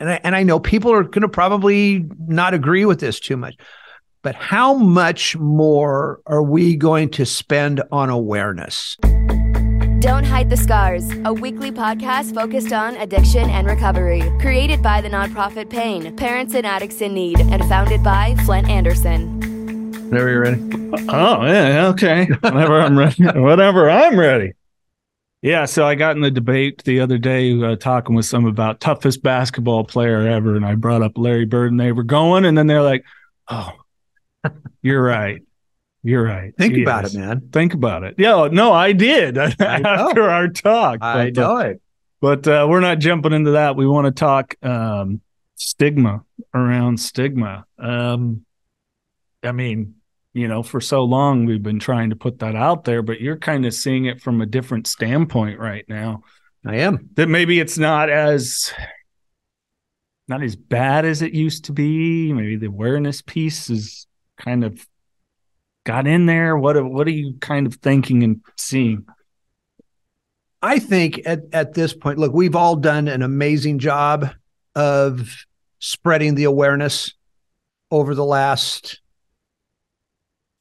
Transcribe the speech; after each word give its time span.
and 0.00 0.10
I, 0.10 0.20
and 0.24 0.36
I 0.36 0.42
know 0.42 0.60
people 0.60 0.92
are 0.92 1.02
going 1.02 1.22
to 1.22 1.28
probably 1.28 2.04
not 2.26 2.54
agree 2.54 2.84
with 2.84 3.00
this 3.00 3.20
too 3.20 3.36
much, 3.36 3.56
but 4.22 4.34
how 4.34 4.74
much 4.74 5.36
more 5.36 6.20
are 6.26 6.42
we 6.42 6.76
going 6.76 7.10
to 7.10 7.24
spend 7.24 7.82
on 7.92 8.10
awareness? 8.10 8.96
Don't 10.00 10.24
Hide 10.24 10.50
the 10.50 10.56
Scars, 10.56 11.10
a 11.24 11.32
weekly 11.32 11.72
podcast 11.72 12.34
focused 12.34 12.72
on 12.72 12.96
addiction 12.96 13.48
and 13.50 13.66
recovery. 13.66 14.22
Created 14.40 14.82
by 14.82 15.00
the 15.00 15.08
nonprofit 15.08 15.70
Pain, 15.70 16.14
Parents 16.16 16.54
and 16.54 16.66
Addicts 16.66 17.00
in 17.00 17.14
Need, 17.14 17.40
and 17.40 17.64
founded 17.64 18.04
by 18.04 18.34
Flindt 18.40 18.68
Andersen. 18.68 19.40
Whenever 20.10 20.30
you're 20.30 20.42
ready. 20.42 20.60
Oh, 21.08 21.44
yeah, 21.46 21.88
okay. 21.88 22.26
Whenever 22.40 22.80
I'm 22.80 22.96
ready. 22.96 23.24
Whenever 23.34 23.90
I'm 23.90 24.18
ready. 24.18 24.52
Yeah, 25.42 25.66
so 25.66 25.86
I 25.86 25.94
got 25.94 26.16
in 26.16 26.22
the 26.22 26.30
debate 26.30 26.82
the 26.84 27.00
other 27.00 27.18
day 27.18 27.60
uh, 27.62 27.76
talking 27.76 28.14
with 28.16 28.26
some 28.26 28.46
about 28.46 28.80
toughest 28.80 29.22
basketball 29.22 29.84
player 29.84 30.26
ever, 30.26 30.56
and 30.56 30.64
I 30.64 30.74
brought 30.74 31.02
up 31.02 31.12
Larry 31.16 31.44
Bird, 31.44 31.70
and 31.72 31.80
they 31.80 31.92
were 31.92 32.04
going, 32.04 32.44
and 32.44 32.56
then 32.56 32.66
they're 32.66 32.82
like, 32.82 33.04
"Oh, 33.48 33.70
you're 34.82 35.02
right, 35.02 35.42
you're 36.02 36.24
right." 36.24 36.54
Think 36.56 36.78
about 36.78 37.04
it, 37.04 37.14
man. 37.14 37.48
Think 37.52 37.74
about 37.74 38.02
it. 38.02 38.14
Yeah, 38.18 38.48
no, 38.50 38.72
I 38.72 38.92
did 38.92 39.36
after 39.60 40.28
our 40.28 40.48
talk. 40.48 40.98
I 41.02 41.30
but, 41.30 41.38
uh, 41.38 41.46
know 41.46 41.56
it. 41.58 41.82
but 42.20 42.48
uh, 42.48 42.66
we're 42.68 42.80
not 42.80 42.98
jumping 42.98 43.34
into 43.34 43.52
that. 43.52 43.76
We 43.76 43.86
want 43.86 44.06
to 44.06 44.12
talk 44.12 44.54
um, 44.62 45.20
stigma 45.54 46.24
around 46.54 46.98
stigma. 46.98 47.66
Um, 47.78 48.46
I 49.42 49.52
mean, 49.52 49.95
you 50.36 50.46
know, 50.46 50.62
for 50.62 50.82
so 50.82 51.02
long 51.02 51.46
we've 51.46 51.62
been 51.62 51.78
trying 51.78 52.10
to 52.10 52.16
put 52.16 52.40
that 52.40 52.54
out 52.54 52.84
there, 52.84 53.00
but 53.00 53.22
you're 53.22 53.38
kind 53.38 53.64
of 53.64 53.72
seeing 53.72 54.04
it 54.04 54.20
from 54.20 54.42
a 54.42 54.46
different 54.46 54.86
standpoint 54.86 55.58
right 55.58 55.86
now. 55.88 56.24
I 56.62 56.76
am. 56.76 57.08
That 57.14 57.30
maybe 57.30 57.58
it's 57.58 57.78
not 57.78 58.10
as 58.10 58.70
not 60.28 60.42
as 60.42 60.54
bad 60.54 61.06
as 61.06 61.22
it 61.22 61.32
used 61.32 61.64
to 61.66 61.72
be. 61.72 62.34
Maybe 62.34 62.56
the 62.56 62.66
awareness 62.66 63.22
piece 63.22 63.70
is 63.70 64.06
kind 64.36 64.62
of 64.62 64.86
got 65.84 66.06
in 66.06 66.26
there. 66.26 66.54
What 66.54 66.76
are, 66.76 66.84
what 66.84 67.06
are 67.06 67.12
you 67.12 67.38
kind 67.40 67.66
of 67.66 67.76
thinking 67.76 68.22
and 68.22 68.42
seeing? 68.58 69.06
I 70.60 70.80
think 70.80 71.22
at, 71.24 71.44
at 71.54 71.72
this 71.72 71.94
point, 71.94 72.18
look, 72.18 72.34
we've 72.34 72.56
all 72.56 72.76
done 72.76 73.08
an 73.08 73.22
amazing 73.22 73.78
job 73.78 74.28
of 74.74 75.46
spreading 75.78 76.34
the 76.34 76.44
awareness 76.44 77.14
over 77.90 78.14
the 78.14 78.24
last 78.24 79.00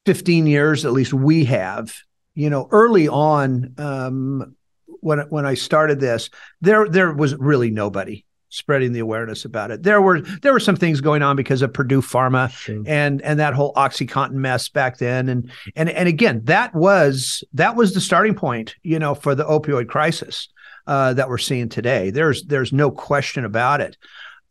15 0.05 0.47
years, 0.47 0.85
at 0.85 0.91
least 0.91 1.13
we 1.13 1.45
have. 1.45 1.93
You 2.33 2.49
know, 2.49 2.67
early 2.71 3.07
on, 3.07 3.73
um, 3.77 4.55
when 4.99 5.19
when 5.29 5.45
I 5.45 5.53
started 5.53 5.99
this, 5.99 6.29
there 6.61 6.87
there 6.89 7.13
was 7.13 7.35
really 7.35 7.71
nobody 7.71 8.25
spreading 8.49 8.93
the 8.93 8.99
awareness 8.99 9.43
about 9.45 9.71
it. 9.71 9.83
There 9.83 10.01
were 10.01 10.21
there 10.21 10.51
were 10.53 10.59
some 10.59 10.75
things 10.75 11.01
going 11.01 11.21
on 11.21 11.35
because 11.35 11.61
of 11.61 11.73
Purdue 11.73 12.01
Pharma 12.01 12.49
Sure. 12.51 12.83
and 12.85 13.21
and 13.21 13.39
that 13.39 13.53
whole 13.53 13.73
OxyContin 13.73 14.33
mess 14.33 14.69
back 14.69 14.97
then, 14.97 15.29
and 15.29 15.51
and 15.75 15.89
and 15.89 16.07
again, 16.09 16.41
that 16.45 16.73
was 16.75 17.43
that 17.53 17.75
was 17.75 17.93
the 17.93 18.01
starting 18.01 18.35
point, 18.35 18.75
you 18.83 18.99
know, 18.99 19.15
for 19.15 19.33
the 19.33 19.45
opioid 19.45 19.87
crisis 19.87 20.49
uh, 20.87 21.13
that 21.13 21.29
we're 21.29 21.37
seeing 21.37 21.69
today. 21.69 22.09
There's 22.09 22.43
there's 22.43 22.73
no 22.73 22.91
question 22.91 23.45
about 23.45 23.81
it. 23.81 23.97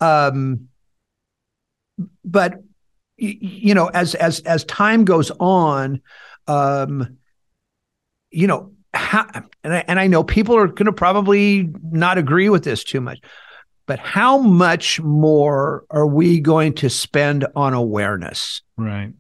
Um, 0.00 0.68
but 2.24 2.54
y- 3.24 3.38
you 3.40 3.74
know, 3.74 3.86
as 3.88 4.14
as 4.14 4.40
as 4.40 4.64
time 4.64 5.04
goes 5.04 5.30
on, 5.40 6.00
um, 6.46 7.16
you 8.30 8.46
know, 8.46 8.72
how, 8.92 9.26
and 9.64 9.74
I, 9.74 9.84
and 9.88 9.98
I 10.00 10.06
know 10.06 10.22
people 10.24 10.56
are 10.56 10.66
going 10.66 10.86
to 10.86 10.92
probably 10.92 11.68
not 11.90 12.18
agree 12.18 12.48
with 12.48 12.64
this 12.64 12.84
too 12.84 13.00
much, 13.00 13.20
but 13.86 13.98
how 13.98 14.38
much 14.38 15.00
more 15.00 15.84
are 15.90 16.06
we 16.06 16.40
going 16.40 16.74
to 16.74 16.90
spend 16.90 17.46
on 17.56 17.74
awareness 17.74 18.62
Right. 18.76 19.12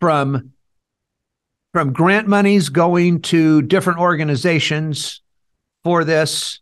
from 0.00 0.52
from 1.74 1.92
grant 1.92 2.26
monies 2.26 2.70
going 2.70 3.20
to 3.22 3.62
different 3.62 3.98
organizations 3.98 5.20
for 5.84 6.04
this? 6.04 6.60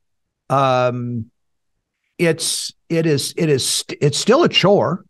Um, 0.50 1.30
it's 2.18 2.72
it 2.88 3.06
is 3.06 3.34
it 3.36 3.48
is 3.48 3.84
it's 4.00 4.18
still 4.18 4.44
a 4.44 4.48
chore 4.48 5.04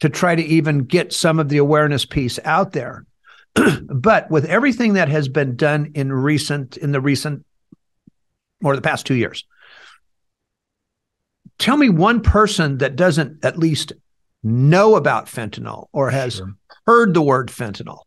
to 0.00 0.08
try 0.08 0.34
to 0.34 0.42
even 0.42 0.80
get 0.84 1.12
some 1.12 1.38
of 1.38 1.48
the 1.48 1.56
awareness 1.58 2.04
piece 2.04 2.38
out 2.44 2.72
there. 2.72 3.06
but 3.82 4.30
with 4.30 4.44
everything 4.44 4.94
that 4.94 5.08
has 5.08 5.28
been 5.28 5.56
done 5.56 5.90
in 5.94 6.12
recent 6.12 6.76
in 6.76 6.92
the 6.92 7.00
recent 7.00 7.44
or 8.62 8.76
the 8.76 8.82
past 8.82 9.06
two 9.06 9.14
years, 9.14 9.44
tell 11.58 11.76
me 11.76 11.88
one 11.88 12.20
person 12.20 12.78
that 12.78 12.96
doesn't 12.96 13.44
at 13.44 13.58
least 13.58 13.92
know 14.42 14.94
about 14.94 15.26
fentanyl 15.26 15.86
or 15.92 16.10
has 16.10 16.36
Sure. 16.36 16.54
heard 16.86 17.14
the 17.14 17.22
word 17.22 17.48
fentanyl. 17.48 18.00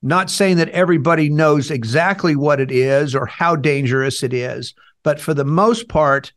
Not 0.00 0.30
saying 0.30 0.58
that 0.58 0.68
everybody 0.68 1.28
knows 1.28 1.70
exactly 1.72 2.36
what 2.36 2.60
it 2.60 2.70
is 2.70 3.14
or 3.14 3.26
how 3.26 3.56
dangerous 3.56 4.22
it 4.22 4.32
is, 4.32 4.74
but 5.02 5.20
for 5.20 5.34
the 5.34 5.44
most 5.44 5.88
part, 5.88 6.32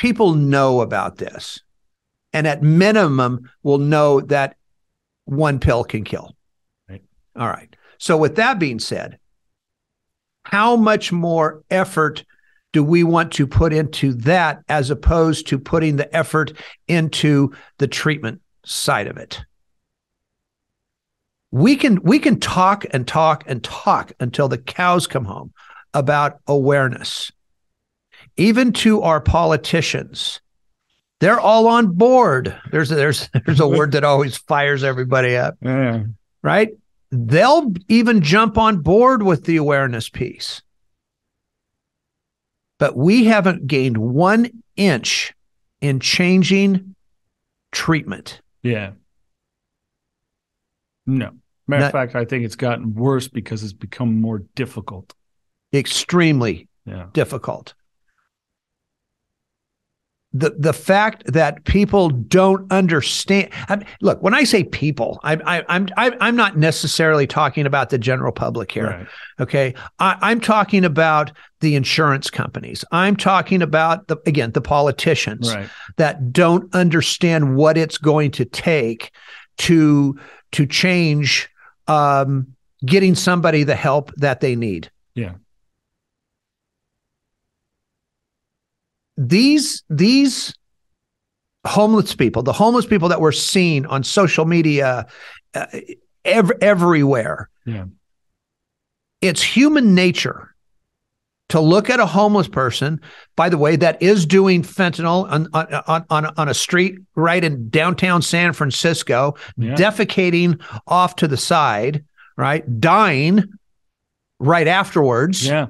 people 0.00 0.32
know 0.32 0.80
about 0.80 1.18
this. 1.18 1.60
And 2.32 2.46
at 2.46 2.62
minimum, 2.62 3.50
will 3.62 3.78
know 3.78 4.20
that 4.22 4.56
one 5.24 5.58
pill 5.58 5.84
can 5.84 6.04
kill. 6.04 6.34
Right. 6.88 7.02
All 7.36 7.48
right. 7.48 7.74
So, 7.98 8.16
with 8.16 8.36
that 8.36 8.58
being 8.58 8.78
said, 8.78 9.18
how 10.44 10.76
much 10.76 11.12
more 11.12 11.62
effort 11.70 12.24
do 12.72 12.82
we 12.82 13.04
want 13.04 13.32
to 13.32 13.46
put 13.46 13.72
into 13.72 14.14
that 14.14 14.62
as 14.68 14.90
opposed 14.90 15.48
to 15.48 15.58
putting 15.58 15.96
the 15.96 16.16
effort 16.16 16.52
into 16.88 17.52
the 17.78 17.88
treatment 17.88 18.40
side 18.64 19.08
of 19.08 19.16
it? 19.16 19.42
We 21.50 21.76
can 21.76 22.00
we 22.02 22.20
can 22.20 22.38
talk 22.38 22.86
and 22.92 23.06
talk 23.06 23.42
and 23.46 23.62
talk 23.62 24.12
until 24.20 24.48
the 24.48 24.58
cows 24.58 25.06
come 25.08 25.24
home 25.24 25.52
about 25.92 26.38
awareness. 26.46 27.32
Even 28.40 28.72
to 28.72 29.02
our 29.02 29.20
politicians, 29.20 30.40
they're 31.20 31.38
all 31.38 31.68
on 31.68 31.92
board. 31.92 32.58
There's 32.72 32.90
a, 32.90 32.94
there's 32.94 33.28
there's 33.44 33.60
a 33.60 33.68
word 33.68 33.92
that 33.92 34.02
always 34.02 34.38
fires 34.38 34.82
everybody 34.82 35.36
up 35.36 35.56
Yeah. 35.60 36.04
right? 36.42 36.70
They'll 37.10 37.72
even 37.88 38.22
jump 38.22 38.56
on 38.56 38.78
board 38.80 39.22
with 39.22 39.44
the 39.44 39.56
awareness 39.56 40.08
piece. 40.08 40.62
But 42.78 42.96
we 42.96 43.24
haven't 43.24 43.66
gained 43.66 43.98
one 43.98 44.48
inch 44.76 45.34
in 45.82 46.00
changing 46.00 46.94
treatment. 47.72 48.40
Yeah. 48.62 48.92
No. 51.06 51.32
Matter 51.66 51.84
of 51.86 51.92
fact, 51.92 52.14
I 52.16 52.24
think 52.24 52.44
it's 52.44 52.56
gotten 52.56 52.94
worse 52.94 53.28
because 53.28 53.62
it's 53.62 53.72
become 53.74 54.20
more 54.20 54.38
difficult. 54.54 55.12
Extremely 55.74 56.68
Yeah. 56.86 57.08
difficult. 57.12 57.74
The 60.32 60.50
the 60.56 60.72
fact 60.72 61.24
that 61.32 61.64
people 61.64 62.08
don't 62.08 62.70
understand. 62.70 63.50
I 63.68 63.76
mean, 63.76 63.86
look, 64.00 64.22
when 64.22 64.32
I 64.32 64.44
say 64.44 64.62
people, 64.62 65.18
I, 65.24 65.34
I, 65.44 65.64
I'm 65.68 65.88
I'm 65.96 66.36
not 66.36 66.56
necessarily 66.56 67.26
talking 67.26 67.66
about 67.66 67.90
the 67.90 67.98
general 67.98 68.30
public 68.30 68.70
here. 68.70 68.86
Right. 68.86 69.06
Okay. 69.40 69.74
I, 69.98 70.16
I'm 70.20 70.40
talking 70.40 70.84
about 70.84 71.32
the 71.58 71.74
insurance 71.74 72.30
companies. 72.30 72.84
I'm 72.92 73.16
talking 73.16 73.60
about 73.60 74.06
the 74.06 74.18
again 74.24 74.52
the 74.52 74.60
politicians 74.60 75.52
Right. 75.52 75.68
that 75.96 76.32
don't 76.32 76.72
understand 76.76 77.56
what 77.56 77.76
it's 77.76 77.98
going 77.98 78.30
to 78.32 78.44
take 78.44 79.10
to 79.58 80.16
to 80.52 80.64
change 80.64 81.48
um, 81.88 82.54
getting 82.86 83.16
somebody 83.16 83.64
the 83.64 83.74
help 83.74 84.12
that 84.16 84.40
they 84.40 84.54
need. 84.54 84.92
Yeah. 85.14 85.32
These 89.22 89.84
these 89.90 90.54
homeless 91.66 92.14
people, 92.14 92.42
the 92.42 92.54
homeless 92.54 92.86
people 92.86 93.10
that 93.10 93.20
we're 93.20 93.32
seeing 93.32 93.84
on 93.84 94.02
social 94.02 94.46
media, 94.46 95.06
uh, 95.54 95.66
ev- 96.24 96.52
everywhere. 96.62 97.50
Yeah. 97.66 97.84
it's 99.20 99.42
human 99.42 99.94
nature 99.94 100.54
to 101.50 101.60
look 101.60 101.90
at 101.90 102.00
a 102.00 102.06
homeless 102.06 102.48
person, 102.48 102.98
by 103.36 103.50
the 103.50 103.58
way, 103.58 103.76
that 103.76 104.00
is 104.02 104.24
doing 104.24 104.62
fentanyl 104.62 105.30
on 105.30 105.48
on 105.52 106.04
on, 106.08 106.26
on 106.38 106.48
a 106.48 106.54
street 106.54 106.96
right 107.16 107.44
in 107.44 107.68
downtown 107.68 108.22
San 108.22 108.54
Francisco, 108.54 109.34
Yeah. 109.58 109.74
defecating 109.74 110.62
off 110.86 111.16
to 111.16 111.28
the 111.28 111.36
side, 111.36 112.04
right, 112.38 112.64
dying 112.80 113.44
right 114.38 114.66
afterwards, 114.66 115.44
Yeah. 115.46 115.66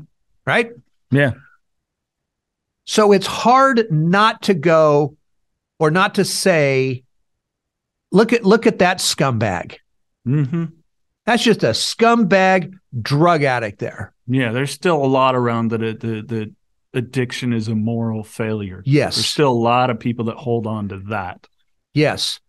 right. 0.46 0.70
Yeah. 1.11 1.32
So 2.90 3.12
it's 3.12 3.28
hard 3.28 3.87
not 3.92 4.42
to 4.42 4.52
go 4.52 5.16
or 5.78 5.92
not 5.92 6.16
to 6.16 6.25
say, 6.25 7.04
look 8.10 8.32
at 8.32 8.44
look 8.44 8.66
at 8.66 8.81
that 8.81 8.98
scumbag. 8.98 9.76
Mm-hmm. 10.26 10.64
That's 11.25 11.44
just 11.44 11.62
a 11.62 11.69
scumbag 11.69 12.75
drug 13.00 13.44
addict 13.44 13.78
there. 13.78 14.12
Yeah. 14.26 14.50
There's 14.50 14.72
still 14.72 14.96
a 14.96 15.06
lot 15.06 15.37
around 15.37 15.69
that. 15.69 15.78
the 15.78 16.22
that 16.26 16.52
addiction 16.92 17.52
is 17.52 17.69
a 17.69 17.76
moral 17.76 18.25
failure. 18.25 18.82
Yes. 18.84 19.14
There's 19.14 19.26
still 19.26 19.52
a 19.52 19.52
lot 19.52 19.90
of 19.90 20.00
people 20.00 20.25
that 20.25 20.36
hold 20.36 20.66
on 20.66 20.88
to 20.88 20.98
that. 21.10 21.46
Yes. 21.94 22.40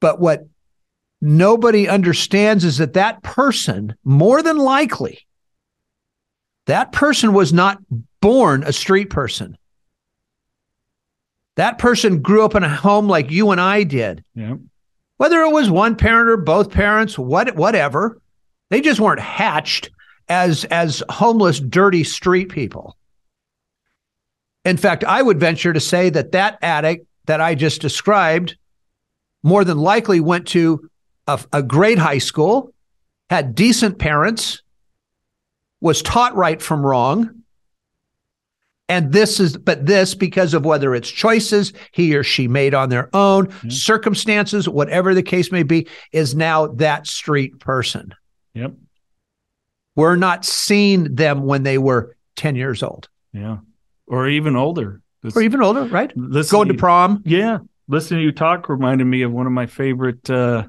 But 0.00 0.20
what 0.20 0.46
nobody 1.20 1.88
understands 1.88 2.64
is 2.64 2.78
that 2.78 2.92
that 2.92 3.20
person, 3.24 3.96
more 4.04 4.44
than 4.44 4.58
likely, 4.58 5.26
that 6.68 6.92
person 6.92 7.32
was 7.32 7.50
not 7.50 7.78
born 8.20 8.62
a 8.62 8.74
street 8.74 9.08
person. 9.08 9.56
That 11.56 11.78
person 11.78 12.20
grew 12.20 12.44
up 12.44 12.54
in 12.54 12.62
a 12.62 12.68
home 12.68 13.08
like 13.08 13.30
you 13.30 13.50
and 13.50 13.60
I 13.60 13.84
did. 13.84 14.22
Yeah. 14.34 14.56
Whether 15.16 15.40
it 15.40 15.50
was 15.50 15.70
one 15.70 15.96
parent 15.96 16.28
or 16.28 16.36
both 16.36 16.70
parents, 16.70 17.18
what 17.18 17.56
whatever, 17.56 18.20
they 18.68 18.82
just 18.82 19.00
weren't 19.00 19.18
hatched 19.18 19.90
as 20.28 20.66
as 20.66 21.02
homeless, 21.08 21.58
dirty 21.58 22.04
street 22.04 22.50
people. 22.50 22.96
In 24.66 24.76
fact, 24.76 25.04
I 25.04 25.22
would 25.22 25.40
venture 25.40 25.72
to 25.72 25.80
say 25.80 26.10
that 26.10 26.32
that 26.32 26.58
addict 26.60 27.06
that 27.24 27.40
I 27.40 27.54
just 27.54 27.80
described 27.80 28.56
more 29.42 29.64
than 29.64 29.78
likely 29.78 30.20
went 30.20 30.46
to 30.48 30.90
a, 31.26 31.40
a 31.50 31.62
great 31.62 31.98
high 31.98 32.18
school, 32.18 32.74
had 33.30 33.54
decent 33.54 33.98
parents, 33.98 34.62
was 35.80 36.02
taught 36.02 36.34
right 36.36 36.60
from 36.60 36.84
wrong. 36.84 37.42
And 38.90 39.12
this 39.12 39.38
is, 39.38 39.56
but 39.58 39.84
this 39.84 40.14
because 40.14 40.54
of 40.54 40.64
whether 40.64 40.94
it's 40.94 41.10
choices 41.10 41.74
he 41.92 42.16
or 42.16 42.22
she 42.22 42.48
made 42.48 42.72
on 42.74 42.88
their 42.88 43.10
own, 43.14 43.46
Mm-hmm. 43.48 43.68
circumstances, 43.70 44.66
whatever 44.68 45.14
the 45.14 45.22
case 45.22 45.52
may 45.52 45.62
be, 45.62 45.86
is 46.12 46.34
now 46.34 46.68
that 46.68 47.06
street 47.06 47.58
person. 47.60 48.14
Yep. 48.54 48.72
We're 49.94 50.16
not 50.16 50.44
seeing 50.46 51.14
them 51.16 51.42
when 51.42 51.64
they 51.64 51.76
were 51.76 52.16
10 52.36 52.54
years 52.56 52.82
old 52.82 53.08
Yeah. 53.32 53.58
Or 54.06 54.26
even 54.28 54.56
older. 54.56 55.02
Or 55.34 55.42
even 55.42 55.60
older, 55.60 55.84
right? 55.84 56.10
Going 56.48 56.68
to 56.68 56.74
you- 56.74 56.78
prom. 56.78 57.22
Yeah. 57.26 57.58
Listening 57.88 58.20
to 58.20 58.24
you 58.24 58.32
talk 58.32 58.68
reminded 58.68 59.06
me 59.06 59.22
of 59.22 59.32
one 59.32 59.46
of 59.46 59.52
my 59.52 59.66
favorite 59.66 60.28
uh, 60.30 60.64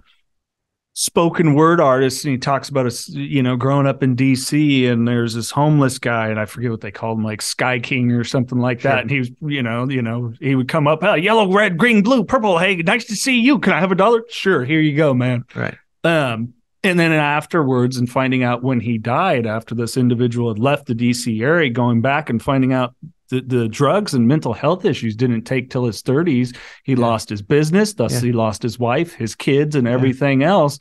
spoken 0.99 1.53
word 1.53 1.79
artist 1.79 2.25
And 2.25 2.33
he 2.33 2.37
talks 2.37 2.67
about 2.67 2.85
us, 2.85 3.07
you 3.07 3.41
know, 3.41 3.55
growing 3.55 3.87
up 3.87 4.03
in 4.03 4.17
DC 4.17 4.85
and 4.85 5.07
there's 5.07 5.33
this 5.33 5.49
homeless 5.49 5.97
guy, 5.97 6.27
and 6.27 6.37
I 6.37 6.43
forget 6.43 6.71
what 6.71 6.81
they 6.81 6.91
called 6.91 7.19
him, 7.19 7.23
like 7.23 7.41
Sky 7.41 7.79
King 7.79 8.11
or 8.11 8.25
something 8.25 8.59
like 8.59 8.81
Sure. 8.81 8.91
that. 8.91 9.01
And 9.03 9.09
he 9.09 9.19
was, 9.19 9.31
you 9.41 9.63
know, 9.63 9.87
you 9.89 10.01
know, 10.01 10.33
he 10.41 10.55
would 10.55 10.67
come 10.67 10.87
up, 10.87 11.01
oh, 11.01 11.13
yellow, 11.13 11.49
red, 11.49 11.77
green, 11.77 12.03
blue, 12.03 12.25
purple. 12.25 12.57
Hey, 12.57 12.75
nice 12.75 13.05
to 13.05 13.15
see 13.15 13.39
you. 13.39 13.59
Can 13.59 13.71
I 13.71 13.79
have 13.79 13.93
a 13.93 13.95
dollar? 13.95 14.23
Sure, 14.29 14.65
here 14.65 14.81
you 14.81 14.93
go, 14.97 15.13
man. 15.13 15.45
Right. 15.55 15.77
Um, 16.03 16.53
and 16.83 16.99
then 16.99 17.13
afterwards, 17.13 17.95
and 17.95 18.09
finding 18.09 18.43
out 18.43 18.61
when 18.61 18.81
he 18.81 18.97
died 18.97 19.47
after 19.47 19.75
this 19.75 19.95
individual 19.95 20.49
had 20.49 20.59
left 20.59 20.87
the 20.87 20.95
DC 20.95 21.41
area, 21.41 21.69
going 21.69 22.01
back 22.01 22.29
and 22.29 22.41
finding 22.41 22.73
out 22.73 22.93
the, 23.29 23.41
the 23.41 23.67
drugs 23.67 24.13
and 24.13 24.27
mental 24.27 24.53
health 24.53 24.85
issues 24.85 25.15
didn't 25.15 25.43
take 25.43 25.69
till 25.69 25.85
his 25.85 26.01
30s. 26.01 26.55
He 26.83 26.93
Yeah. 26.93 26.99
lost 26.99 27.29
his 27.29 27.41
business, 27.41 27.93
thus 27.93 28.13
Yeah. 28.13 28.27
he 28.27 28.31
lost 28.31 28.61
his 28.63 28.79
wife, 28.79 29.13
his 29.13 29.35
kids, 29.35 29.75
and 29.75 29.87
everything 29.87 30.43
else. 30.43 30.79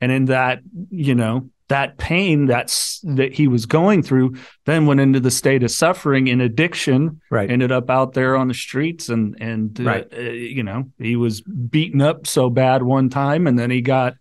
And 0.00 0.12
in 0.12 0.26
that, 0.26 0.60
you 0.90 1.14
know, 1.14 1.48
that 1.68 1.98
pain 1.98 2.46
that's 2.46 3.00
that 3.00 3.32
he 3.32 3.48
was 3.48 3.66
going 3.66 4.00
through, 4.02 4.34
then 4.66 4.86
went 4.86 5.00
into 5.00 5.18
the 5.18 5.32
state 5.32 5.64
of 5.64 5.70
suffering 5.72 6.28
and 6.28 6.40
addiction. 6.40 7.20
Right. 7.30 7.50
Ended 7.50 7.72
up 7.72 7.90
out 7.90 8.12
there 8.12 8.36
on 8.36 8.46
the 8.46 8.54
streets, 8.54 9.08
and 9.08 9.36
and 9.40 9.80
uh, 9.80 9.84
Right. 9.84 10.06
uh, 10.16 10.20
you 10.20 10.62
know 10.62 10.84
he 10.98 11.16
was 11.16 11.40
beaten 11.40 12.00
up 12.00 12.26
so 12.26 12.50
bad 12.50 12.82
one 12.84 13.08
time, 13.08 13.48
and 13.48 13.58
then 13.58 13.70
he 13.72 13.80
got 13.80 14.14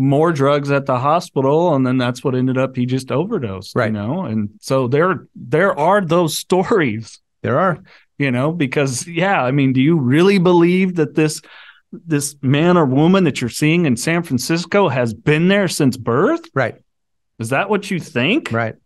more 0.00 0.32
drugs 0.32 0.70
at 0.70 0.86
the 0.86 0.98
hospital 0.98 1.74
and 1.74 1.86
then 1.86 1.98
that's 1.98 2.24
what 2.24 2.34
ended 2.34 2.56
up 2.56 2.74
he 2.74 2.86
just 2.86 3.12
overdosed 3.12 3.76
Right. 3.76 3.86
you 3.86 3.92
know 3.92 4.22
and 4.24 4.48
so 4.60 4.88
there 4.88 5.26
there 5.36 5.78
are 5.78 6.00
those 6.00 6.38
stories 6.46 7.20
there 7.42 7.58
are. 7.58 7.78
you 8.18 8.30
know 8.30 8.50
because 8.50 9.06
yeah 9.06 9.42
i 9.44 9.50
mean 9.50 9.72
do 9.74 9.80
you 9.82 9.98
really 9.98 10.38
believe 10.38 10.96
that 10.96 11.14
this 11.14 11.42
this 11.92 12.34
man 12.40 12.78
or 12.78 12.86
woman 12.86 13.24
that 13.24 13.40
you're 13.42 13.50
seeing 13.50 13.84
in 13.84 13.96
san 13.96 14.22
francisco 14.22 14.88
has 14.88 15.12
been 15.12 15.48
there 15.48 15.68
since 15.68 15.96
birth 15.98 16.42
Right. 16.54 16.76
is 17.38 17.50
that 17.50 17.68
what 17.68 17.90
you 17.90 18.00
think 18.00 18.50
Right. 18.52 18.76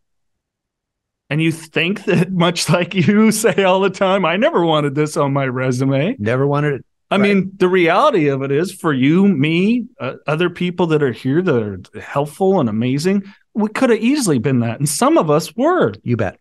and 1.30 1.40
you 1.40 1.52
think 1.52 2.04
that 2.06 2.32
much 2.46 2.68
like 2.68 2.92
you 2.94 3.30
say 3.44 3.62
all 3.62 3.80
the 3.80 3.90
time 3.90 4.24
i 4.24 4.36
never 4.36 4.64
wanted 4.64 4.94
this 4.96 5.16
on 5.16 5.32
my 5.32 5.46
resume 5.46 6.16
Never 6.18 6.46
wanted 6.46 6.74
it. 6.80 6.86
I 7.14 7.16
Right. 7.16 7.28
mean, 7.28 7.52
the 7.56 7.68
reality 7.68 8.26
of 8.26 8.42
it 8.42 8.50
is 8.50 8.72
for 8.72 8.92
you, 8.92 9.28
me, 9.28 9.86
uh, 10.00 10.14
other 10.26 10.50
people 10.50 10.88
that 10.88 11.00
are 11.00 11.12
here 11.12 11.40
that 11.42 11.54
are 11.54 12.00
helpful 12.00 12.58
and 12.58 12.68
amazing, 12.68 13.22
we 13.54 13.68
could 13.68 13.90
have 13.90 14.00
easily 14.00 14.40
been 14.40 14.58
that. 14.60 14.80
And 14.80 14.88
some 14.88 15.16
of 15.16 15.30
us 15.30 15.54
were. 15.54 15.94
You 16.02 16.16
bet. 16.16 16.40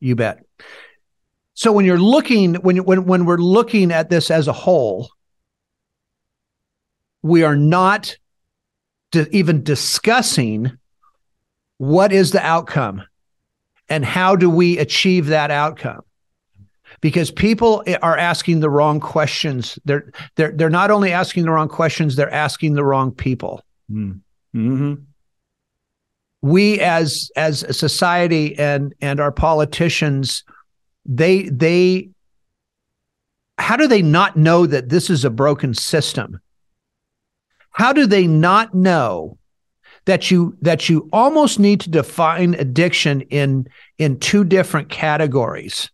You 0.00 0.14
bet. 0.14 0.44
So 1.54 1.72
when 1.72 1.86
you're 1.86 1.96
looking 1.98 2.56
when 2.56 2.76
when 2.84 3.06
when 3.06 3.24
we're 3.24 3.38
looking 3.38 3.90
at 3.90 4.10
this 4.10 4.30
as 4.30 4.48
a 4.48 4.52
whole, 4.52 5.08
we 7.22 7.42
are 7.42 7.56
not 7.56 8.18
even 9.30 9.62
discussing 9.62 10.76
what 11.78 12.12
is 12.12 12.32
the 12.32 12.44
outcome 12.44 13.02
and 13.88 14.04
how 14.04 14.36
do 14.36 14.50
we 14.50 14.76
achieve 14.76 15.28
that 15.28 15.50
outcome 15.50 16.02
because 17.00 17.30
people 17.30 17.84
are 18.02 18.16
asking 18.16 18.60
the 18.60 18.70
wrong 18.70 19.00
questions. 19.00 19.78
They're 19.84 20.10
they're 20.36 20.52
they're 20.52 20.70
not 20.70 20.90
only 20.90 21.12
asking 21.12 21.44
the 21.44 21.50
wrong 21.50 21.68
questions 21.68 22.16
they're 22.16 22.32
asking 22.32 22.74
the 22.74 22.84
wrong 22.84 23.12
people. 23.12 23.62
Mm-hmm. 23.90 24.94
we 26.42 26.80
as 26.80 27.30
as 27.36 27.62
a 27.62 27.72
society 27.72 28.58
and 28.58 28.94
and 29.00 29.20
our 29.20 29.30
politicians 29.30 30.44
they 31.04 31.44
they 31.44 32.08
how 33.58 33.76
do 33.76 33.86
they 33.86 34.02
not 34.02 34.36
know 34.36 34.66
that 34.66 34.88
this 34.88 35.08
is 35.08 35.24
a 35.24 35.30
broken 35.30 35.72
system? 35.74 36.40
How 37.70 37.92
do 37.92 38.06
they 38.06 38.26
not 38.26 38.74
know 38.74 39.38
that 40.06 40.30
you 40.30 40.56
that 40.62 40.88
you 40.88 41.08
almost 41.12 41.58
need 41.58 41.80
to 41.80 41.90
define 41.90 42.54
addiction 42.54 43.22
in 43.22 43.68
in 43.98 44.18
two 44.18 44.44
different 44.44 44.88
categories 44.88 45.90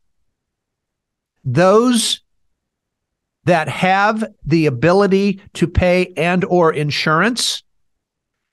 those 1.44 2.20
that 3.44 3.68
have 3.68 4.24
the 4.44 4.66
ability 4.66 5.40
to 5.54 5.66
pay 5.66 6.12
and 6.16 6.44
or 6.44 6.72
insurance 6.72 7.62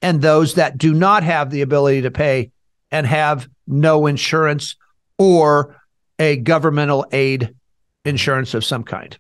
and 0.02 0.22
those 0.22 0.56
that 0.56 0.78
do 0.78 0.94
not 0.94 1.24
have 1.24 1.50
the 1.50 1.62
ability 1.62 2.02
to 2.02 2.12
pay 2.12 2.52
and 2.92 3.06
have 3.06 3.48
no 3.68 4.08
insurance 4.08 4.76
or 5.18 5.80
a 6.18 6.38
governmental 6.38 7.06
aid 7.12 7.54
insurance 8.06 8.54
of 8.54 8.66
some 8.66 8.84
kind. 8.84 9.18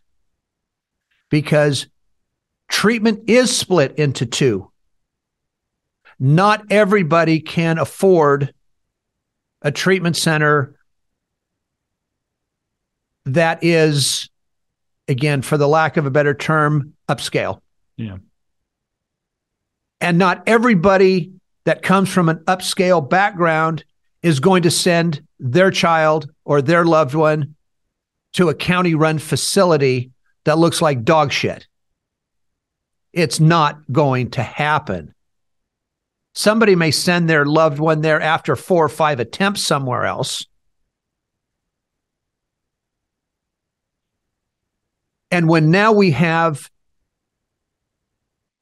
Because 1.29 1.87
treatment 2.69 3.29
is 3.29 3.55
split 3.55 3.97
into 3.97 4.25
two. 4.25 4.71
Not 6.19 6.65
everybody 6.71 7.39
can 7.39 7.77
afford 7.77 8.53
a 9.61 9.71
treatment 9.71 10.15
center 10.17 10.75
that 13.33 13.63
is, 13.63 14.29
again, 15.07 15.41
for 15.41 15.57
the 15.57 15.67
lack 15.67 15.97
of 15.97 16.05
a 16.05 16.11
better 16.11 16.33
term, 16.33 16.93
upscale. 17.07 17.61
Yeah. 17.97 18.17
And 20.01 20.17
not 20.17 20.43
everybody 20.47 21.33
that 21.65 21.81
comes 21.81 22.09
from 22.09 22.29
an 22.29 22.37
upscale 22.45 23.07
background 23.07 23.83
is 24.23 24.39
going 24.39 24.63
to 24.63 24.71
send 24.71 25.21
their 25.39 25.71
child 25.71 26.29
or 26.45 26.61
their 26.61 26.85
loved 26.85 27.15
one 27.15 27.55
to 28.33 28.49
a 28.49 28.55
county 28.55 28.95
run 28.95 29.19
facility 29.19 30.11
that 30.45 30.57
looks 30.57 30.81
like 30.81 31.03
dog 31.03 31.31
shit. 31.31 31.67
It's 33.11 33.39
not 33.39 33.79
going 33.91 34.31
to 34.31 34.43
happen. 34.43 35.13
Somebody 36.35 36.75
may 36.75 36.91
send 36.91 37.29
their 37.29 37.45
loved 37.45 37.79
one 37.79 38.01
there 38.01 38.21
after 38.21 38.55
four 38.55 38.85
or 38.85 38.89
five 38.89 39.19
attempts 39.19 39.63
somewhere 39.63 40.05
else. 40.05 40.45
And 45.31 45.47
when 45.47 45.71
now 45.71 45.91
we 45.91 46.11
have 46.11 46.69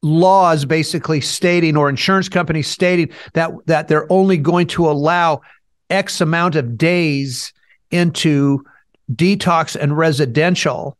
laws 0.04 0.66
basically 0.66 1.22
stating 1.22 1.76
or 1.76 1.90
insurance 1.90 2.30
companies 2.30 2.68
stating 2.68 3.10
that 3.34 3.52
that 3.66 3.88
they're 3.88 4.12
only 4.12 4.38
going 4.38 4.68
to 4.68 4.90
allow 4.90 5.42
x 5.90 6.22
amount 6.22 6.56
of 6.56 6.78
days 6.78 7.52
into 7.90 8.64
detox 9.12 9.76
and 9.76 9.98
residential 9.98 10.98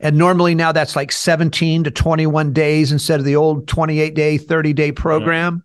and 0.00 0.16
normally 0.16 0.54
now 0.54 0.72
that's 0.72 0.94
like 0.94 1.10
17 1.10 1.84
to 1.84 1.90
21 1.90 2.52
days 2.52 2.92
instead 2.92 3.18
of 3.18 3.26
the 3.26 3.36
old 3.36 3.66
28 3.66 4.14
day 4.14 4.38
30 4.38 4.72
day 4.72 4.92
program. 4.92 5.64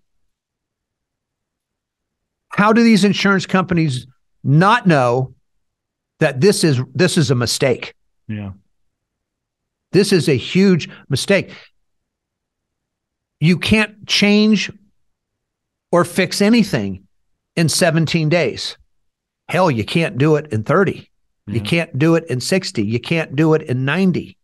How 2.49 2.73
do 2.73 2.83
these 2.83 3.03
insurance 3.03 3.45
companies 3.45 4.07
not 4.43 4.87
know 4.87 5.33
that 6.19 6.41
this 6.41 6.63
is 6.63 6.81
this 6.93 7.17
is 7.17 7.31
a 7.31 7.35
mistake 7.35 7.93
Yeah. 8.35 8.51
this 9.91 10.11
is 10.11 10.27
a 10.27 10.37
huge 10.37 10.89
mistake. 11.09 11.51
You 13.39 13.57
can't 13.57 14.07
change 14.07 14.71
or 15.91 16.05
fix 16.05 16.41
anything 16.41 17.07
in 17.55 17.69
17 17.69 18.29
days. 18.29 18.77
Hell, 19.49 19.69
you 19.69 19.83
can't 19.83 20.17
do 20.17 20.35
it 20.37 20.47
in 20.51 20.63
30. 20.63 21.09
You 21.45 21.59
can't 21.59 21.99
do 21.99 22.15
it 22.15 22.25
in 22.29 22.39
60. 22.39 22.83
You 22.83 22.99
can't 22.99 23.35
do 23.35 23.53
it 23.53 23.63
in 23.63 23.83
90. 23.83 24.37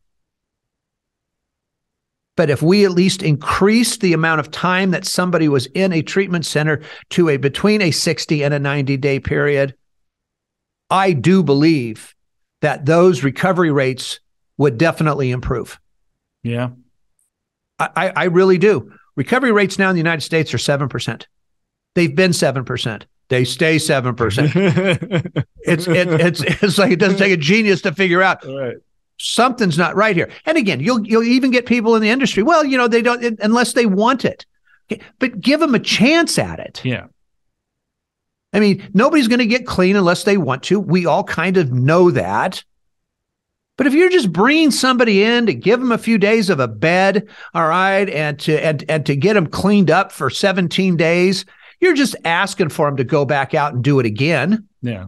But 2.35 2.49
if 2.49 2.61
we 2.61 2.85
at 2.85 2.91
least 2.91 3.23
increase 3.23 3.97
the 3.97 4.13
amount 4.13 4.41
of 4.41 4.51
time 4.51 4.91
that 4.91 5.05
somebody 5.05 5.47
was 5.47 5.65
in 5.67 5.91
a 5.93 6.01
treatment 6.01 6.45
center 6.45 6.81
to 7.11 7.29
a 7.29 7.37
between 7.37 7.81
a 7.81 7.91
60 7.91 8.43
and 8.43 8.53
a 8.53 8.59
90 8.59 8.97
day 8.97 9.19
period, 9.19 9.75
I 10.89 11.13
do 11.13 11.41
believe 11.41 12.15
that 12.61 12.85
those 12.85 13.23
recovery 13.23 13.71
rates 13.71 14.19
would 14.57 14.77
definitely 14.77 15.31
improve. 15.31 15.79
Yeah. 16.43 16.69
I, 17.79 18.11
I, 18.13 18.23
really 18.25 18.57
do. 18.57 18.91
Recovery 19.15 19.53
rates 19.53 19.79
now 19.79 19.89
in 19.89 19.95
the 19.95 20.01
United 20.01 20.21
States 20.21 20.53
are 20.53 20.57
7%. 20.57 21.25
They've 21.95 22.13
been 22.13 22.31
7%. 22.31 23.03
They 23.29 23.45
stay 23.45 23.77
7%. 23.77 25.45
It's, 25.61 25.87
it, 25.87 26.07
it's, 26.07 26.41
it's 26.41 26.77
like 26.79 26.91
it 26.91 26.99
doesn't 26.99 27.19
take 27.19 27.33
a 27.33 27.37
genius 27.37 27.81
to 27.81 27.93
figure 27.93 28.23
out 28.23 28.43
right. 28.43 28.77
something's 29.19 29.77
not 29.77 29.95
right 29.95 30.15
here. 30.15 30.31
And 30.45 30.57
again, 30.57 30.79
you'll 30.79 31.05
you'll 31.05 31.21
even 31.21 31.51
get 31.51 31.67
people 31.67 31.95
in 31.95 32.01
the 32.01 32.09
industry. 32.09 32.41
Well, 32.41 32.65
you 32.65 32.75
know, 32.75 32.87
they 32.87 33.03
don't 33.03 33.39
unless 33.39 33.73
they 33.73 33.85
want 33.85 34.25
it. 34.25 34.47
Okay, 34.91 35.03
But 35.19 35.39
give 35.39 35.59
them 35.59 35.75
a 35.75 35.79
chance 35.79 36.39
at 36.39 36.59
it. 36.59 36.83
Yeah. 36.83 37.07
I 38.53 38.59
mean, 38.59 38.89
nobody's 38.93 39.27
going 39.27 39.39
to 39.39 39.45
get 39.45 39.67
clean 39.67 39.95
unless 39.95 40.23
they 40.23 40.37
want 40.37 40.63
to. 40.63 40.79
We 40.79 41.05
all 41.05 41.23
kind 41.23 41.57
of 41.57 41.71
know 41.71 42.11
that. 42.11 42.63
But 43.77 43.87
if 43.87 43.93
you're 43.93 44.09
just 44.09 44.33
bringing 44.33 44.71
somebody 44.71 45.23
in 45.23 45.45
to 45.45 45.53
give 45.53 45.79
them 45.79 45.93
a 45.93 45.97
few 45.97 46.17
days 46.17 46.49
of 46.49 46.59
a 46.59 46.67
bed, 46.67 47.29
all 47.53 47.67
right, 47.67 48.09
and 48.09 48.37
to 48.39 48.61
and 48.61 48.83
and 48.89 49.05
to 49.05 49.15
get 49.15 49.35
them 49.35 49.47
cleaned 49.47 49.89
up 49.89 50.11
for 50.11 50.29
17 50.29 50.97
days, 50.97 51.45
you're 51.79 51.93
just 51.93 52.15
asking 52.25 52.69
for 52.69 52.87
them 52.87 52.97
to 52.97 53.05
go 53.05 53.23
back 53.23 53.53
out 53.53 53.73
and 53.73 53.81
do 53.81 53.99
it 54.01 54.05
again. 54.05 54.67
Yeah. 54.81 55.07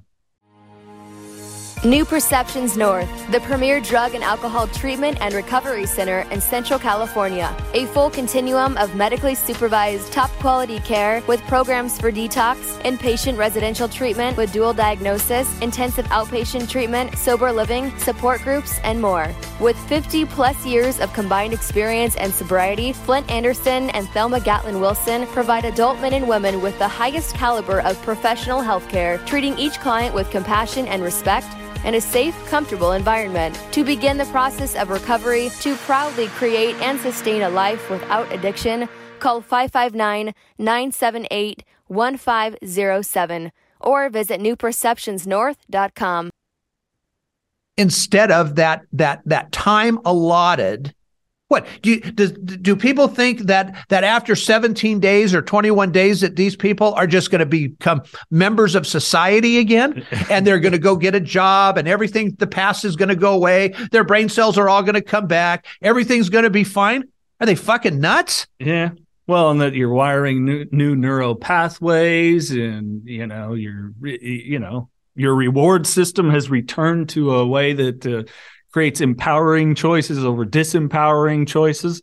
New 1.83 2.05
Perceptions 2.05 2.77
North, 2.77 3.09
the 3.31 3.39
premier 3.39 3.81
drug 3.81 4.13
and 4.13 4.23
alcohol 4.23 4.67
treatment 4.67 5.17
and 5.19 5.33
recovery 5.33 5.87
center 5.87 6.19
in 6.29 6.39
Central 6.39 6.77
California. 6.77 7.57
A 7.73 7.87
full 7.87 8.11
continuum 8.11 8.77
of 8.77 8.93
medically 8.93 9.33
supervised, 9.33 10.13
top 10.13 10.29
quality 10.33 10.77
care 10.81 11.23
with 11.25 11.41
programs 11.47 11.99
for 11.99 12.11
detox, 12.11 12.79
inpatient 12.83 13.35
residential 13.35 13.89
treatment 13.89 14.37
with 14.37 14.53
dual 14.53 14.73
diagnosis, 14.73 15.59
intensive 15.61 16.05
outpatient 16.09 16.69
treatment, 16.69 17.17
sober 17.17 17.51
living, 17.51 17.97
support 17.97 18.41
groups, 18.41 18.77
and 18.83 19.01
more. 19.01 19.33
With 19.59 19.77
50 19.89 20.25
plus 20.25 20.63
years 20.63 20.99
of 20.99 21.11
combined 21.13 21.51
experience 21.51 22.15
and 22.15 22.31
sobriety, 22.31 22.93
Flindt 22.93 23.31
Andersen 23.31 23.89
and 23.89 24.07
Thelma 24.09 24.39
Gatlin 24.39 24.79
Wilson 24.79 25.25
provide 25.27 25.65
adult 25.65 25.99
men 25.99 26.13
and 26.13 26.29
women 26.29 26.61
with 26.61 26.77
the 26.77 26.87
highest 26.87 27.33
caliber 27.33 27.81
of 27.81 27.99
professional 28.03 28.61
health 28.61 28.87
care, 28.87 29.17
treating 29.25 29.57
each 29.57 29.79
client 29.79 30.13
with 30.13 30.29
compassion 30.29 30.85
and 30.87 31.01
respect 31.01 31.47
and 31.83 31.95
a 31.95 32.01
safe, 32.01 32.35
comfortable 32.47 32.91
environment. 32.91 33.59
To 33.71 33.83
begin 33.83 34.17
the 34.17 34.25
process 34.25 34.75
of 34.75 34.89
recovery, 34.89 35.49
to 35.61 35.75
proudly 35.75 36.27
create 36.27 36.75
and 36.75 36.99
sustain 36.99 37.41
a 37.41 37.49
life 37.49 37.89
without 37.89 38.31
addiction, 38.31 38.87
call 39.19 39.41
559 39.41 40.33
978 40.57 41.63
1507 41.87 43.51
or 43.81 44.09
visit 44.09 44.39
newperceptionsnorth.com. 44.39 46.29
instead 47.77 48.31
of 48.31 48.55
that 48.55 48.81
that 48.91 49.21
that 49.25 49.51
time 49.51 49.97
allotted 50.05 50.93
what 51.51 51.67
do 51.81 51.91
you, 51.91 51.99
does, 51.99 52.31
do 52.31 52.77
people 52.77 53.09
think 53.09 53.41
that 53.41 53.85
that 53.89 54.05
after 54.05 54.35
17 54.37 55.01
days 55.01 55.35
or 55.35 55.41
21 55.41 55.91
days 55.91 56.21
that 56.21 56.37
these 56.37 56.55
people 56.55 56.93
are 56.93 57.05
just 57.05 57.29
going 57.29 57.39
to 57.39 57.45
become 57.45 58.03
members 58.31 58.73
of 58.73 58.87
society 58.87 59.57
again? 59.57 60.05
And 60.29 60.47
they're 60.47 60.59
going 60.59 60.71
to 60.71 60.79
go 60.79 60.95
get 60.95 61.13
a 61.13 61.19
job 61.19 61.77
and 61.77 61.87
everything 61.87 62.35
the 62.39 62.47
past 62.47 62.85
is 62.85 62.95
going 62.95 63.09
to 63.09 63.15
go 63.15 63.33
away. 63.33 63.73
Their 63.91 64.05
brain 64.05 64.29
cells 64.29 64.57
are 64.57 64.69
all 64.69 64.81
going 64.81 64.95
to 64.95 65.01
come 65.01 65.27
back. 65.27 65.65
Everything's 65.81 66.29
going 66.29 66.45
to 66.45 66.49
be 66.49 66.63
fine. 66.63 67.03
Are 67.41 67.45
they 67.45 67.55
fucking 67.55 67.99
nuts? 67.99 68.47
Yeah. 68.59 68.91
Well, 69.27 69.51
and 69.51 69.59
that 69.59 69.73
you're 69.73 69.91
wiring 69.91 70.45
new, 70.45 70.65
new 70.71 70.95
neural 70.95 71.35
pathways 71.35 72.51
and, 72.51 73.01
you 73.05 73.27
know, 73.27 73.55
your, 73.55 73.91
you 74.01 74.59
know, 74.59 74.89
your 75.15 75.35
reward 75.35 75.85
system 75.85 76.29
has 76.29 76.49
returned 76.49 77.09
to 77.09 77.35
a 77.35 77.45
way 77.45 77.73
that 77.73 78.05
uh, 78.05 78.23
creates 78.71 79.01
empowering 79.01 79.75
choices 79.75 80.23
over 80.23 80.45
disempowering 80.45 81.47
choices. 81.47 82.01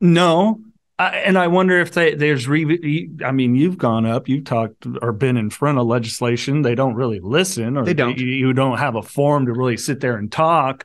No. 0.00 0.60
I, 0.98 1.16
and 1.18 1.36
I 1.36 1.48
wonder 1.48 1.80
if 1.80 1.92
they, 1.92 2.14
there's, 2.14 2.46
re, 2.46 3.10
I 3.24 3.32
mean, 3.32 3.56
you've 3.56 3.78
gone 3.78 4.06
up, 4.06 4.28
you've 4.28 4.44
talked 4.44 4.86
or 5.02 5.12
been 5.12 5.36
in 5.36 5.50
front 5.50 5.78
of 5.78 5.86
legislation. 5.86 6.62
They 6.62 6.76
don't 6.76 6.94
really 6.94 7.18
listen 7.18 7.76
or 7.76 7.84
They 7.84 7.94
don't. 7.94 8.16
You, 8.16 8.26
you 8.26 8.52
don't 8.52 8.78
have 8.78 8.94
a 8.94 9.02
forum 9.02 9.46
to 9.46 9.52
really 9.52 9.76
sit 9.76 10.00
there 10.00 10.16
and 10.16 10.30
talk. 10.30 10.84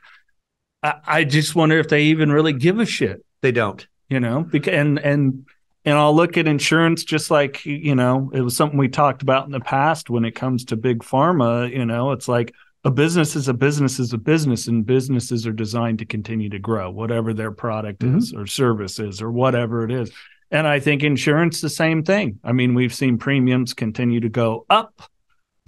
I, 0.82 0.94
I 1.06 1.24
just 1.24 1.54
wonder 1.54 1.78
if 1.78 1.88
they 1.88 2.04
even 2.04 2.32
really 2.32 2.52
give 2.52 2.80
a 2.80 2.86
shit 2.86 3.24
they 3.42 3.52
don't 3.52 3.86
you 4.08 4.20
know 4.20 4.42
because 4.42 4.74
and 4.74 4.98
and 4.98 5.46
and 5.84 5.96
I'll 5.96 6.14
look 6.14 6.36
at 6.36 6.46
insurance 6.46 7.04
just 7.04 7.30
like 7.30 7.64
you 7.64 7.94
know 7.94 8.30
it 8.34 8.40
was 8.40 8.56
something 8.56 8.78
we 8.78 8.88
talked 8.88 9.22
about 9.22 9.46
in 9.46 9.52
the 9.52 9.60
past 9.60 10.10
when 10.10 10.24
it 10.24 10.32
comes 10.32 10.66
to 10.66 10.76
big 10.76 11.00
pharma 11.00 11.70
you 11.70 11.84
know 11.84 12.12
it's 12.12 12.28
like 12.28 12.54
a 12.84 12.90
business 12.90 13.36
is 13.36 13.48
a 13.48 13.54
business 13.54 13.98
is 13.98 14.12
a 14.12 14.18
business 14.18 14.66
and 14.66 14.86
businesses 14.86 15.46
are 15.46 15.52
designed 15.52 15.98
to 15.98 16.04
continue 16.06 16.48
to 16.48 16.58
grow 16.58 16.90
whatever 16.90 17.34
their 17.34 17.52
product 17.52 18.00
Mhm. 18.00 18.16
is 18.16 18.32
or 18.32 18.46
service 18.46 18.98
is 18.98 19.20
or 19.20 19.30
whatever 19.30 19.84
it 19.84 19.90
is. 19.90 20.10
And 20.50 20.66
I 20.66 20.80
think 20.80 21.02
insurance 21.02 21.60
the 21.60 21.68
same 21.68 22.02
thing. 22.02 22.38
I 22.42 22.52
mean 22.52 22.74
we've 22.74 22.94
seen 22.94 23.18
premiums 23.18 23.74
continue 23.74 24.20
to 24.20 24.28
go 24.30 24.64
up 24.70 24.94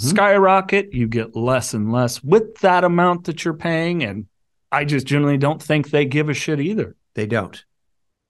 Mhm. 0.01 0.05
skyrocket. 0.09 0.95
You 0.95 1.07
get 1.07 1.37
less 1.37 1.75
and 1.75 1.93
less 1.93 2.25
with 2.25 2.57
that 2.61 2.83
amount 2.83 3.25
that 3.25 3.45
you're 3.45 3.55
paying 3.55 4.03
and 4.03 4.27
I 4.71 4.87
just 4.87 5.07
generally 5.07 5.37
don't 5.37 5.63
think 5.63 5.91
they 5.91 6.07
give 6.07 6.31
a 6.31 6.35
shit 6.35 6.59
either. 6.61 6.97
They 7.15 7.27
don't. 7.27 7.63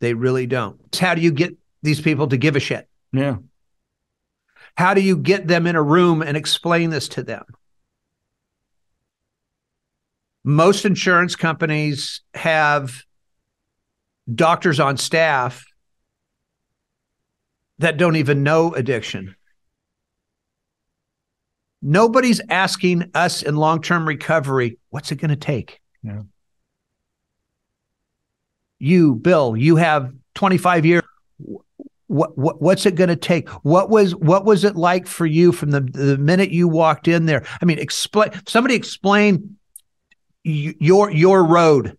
They 0.01 0.13
really 0.15 0.49
don't. 0.49 0.77
How 1.01 1.15
do 1.15 1.21
you 1.21 1.31
get 1.31 1.57
these 1.85 2.01
people 2.01 2.27
to 2.27 2.37
give 2.37 2.57
a 2.57 2.61
shit? 2.61 2.89
Yeah. 3.13 3.37
How 4.77 4.93
do 4.95 5.01
you 5.01 5.17
get 5.17 5.47
them 5.47 5.69
in 5.69 5.77
a 5.77 5.83
room 5.83 6.21
and 6.21 6.37
explain 6.37 6.91
this 6.91 7.07
to 7.11 7.23
them? 7.23 7.45
Most 10.45 10.85
insurance 10.85 11.37
companies 11.37 12.21
have 12.35 13.05
doctors 14.33 14.81
on 14.81 14.97
staff 14.97 15.65
that 17.79 17.97
don't 17.97 18.17
even 18.17 18.43
know 18.43 18.75
addiction. 18.75 19.37
Nobody's 21.81 22.41
asking 22.49 23.11
us 23.15 23.43
in 23.43 23.57
long 23.57 23.83
term 23.83 24.07
recovery, 24.07 24.79
what's 24.91 25.11
it 25.11 25.17
going 25.17 25.31
to 25.31 25.37
take? 25.37 25.81
Yeah. 26.03 26.23
You, 28.79 29.15
Bill, 29.17 29.57
you 29.57 29.77
have 29.77 30.13
25 30.35 30.87
years 30.87 31.03
what, 32.07 32.37
what 32.37 32.61
what's 32.61 32.85
it 32.85 32.95
going 32.95 33.09
to 33.09 33.17
take 33.17 33.49
what 33.65 33.89
was 33.89 34.15
what 34.15 34.45
was 34.45 34.65
it 34.65 34.77
like 34.77 35.07
for 35.07 35.25
you 35.25 35.51
from 35.51 35.71
the 35.71 35.81
the 35.81 36.19
minute 36.19 36.51
you 36.51 36.69
walked 36.69 37.09
in 37.09 37.25
there 37.25 37.43
i 37.63 37.65
mean 37.65 37.79
explain 37.79 38.31
somebody 38.47 38.75
explain 38.75 39.57
your 40.45 41.11
your 41.11 41.45
road 41.45 41.97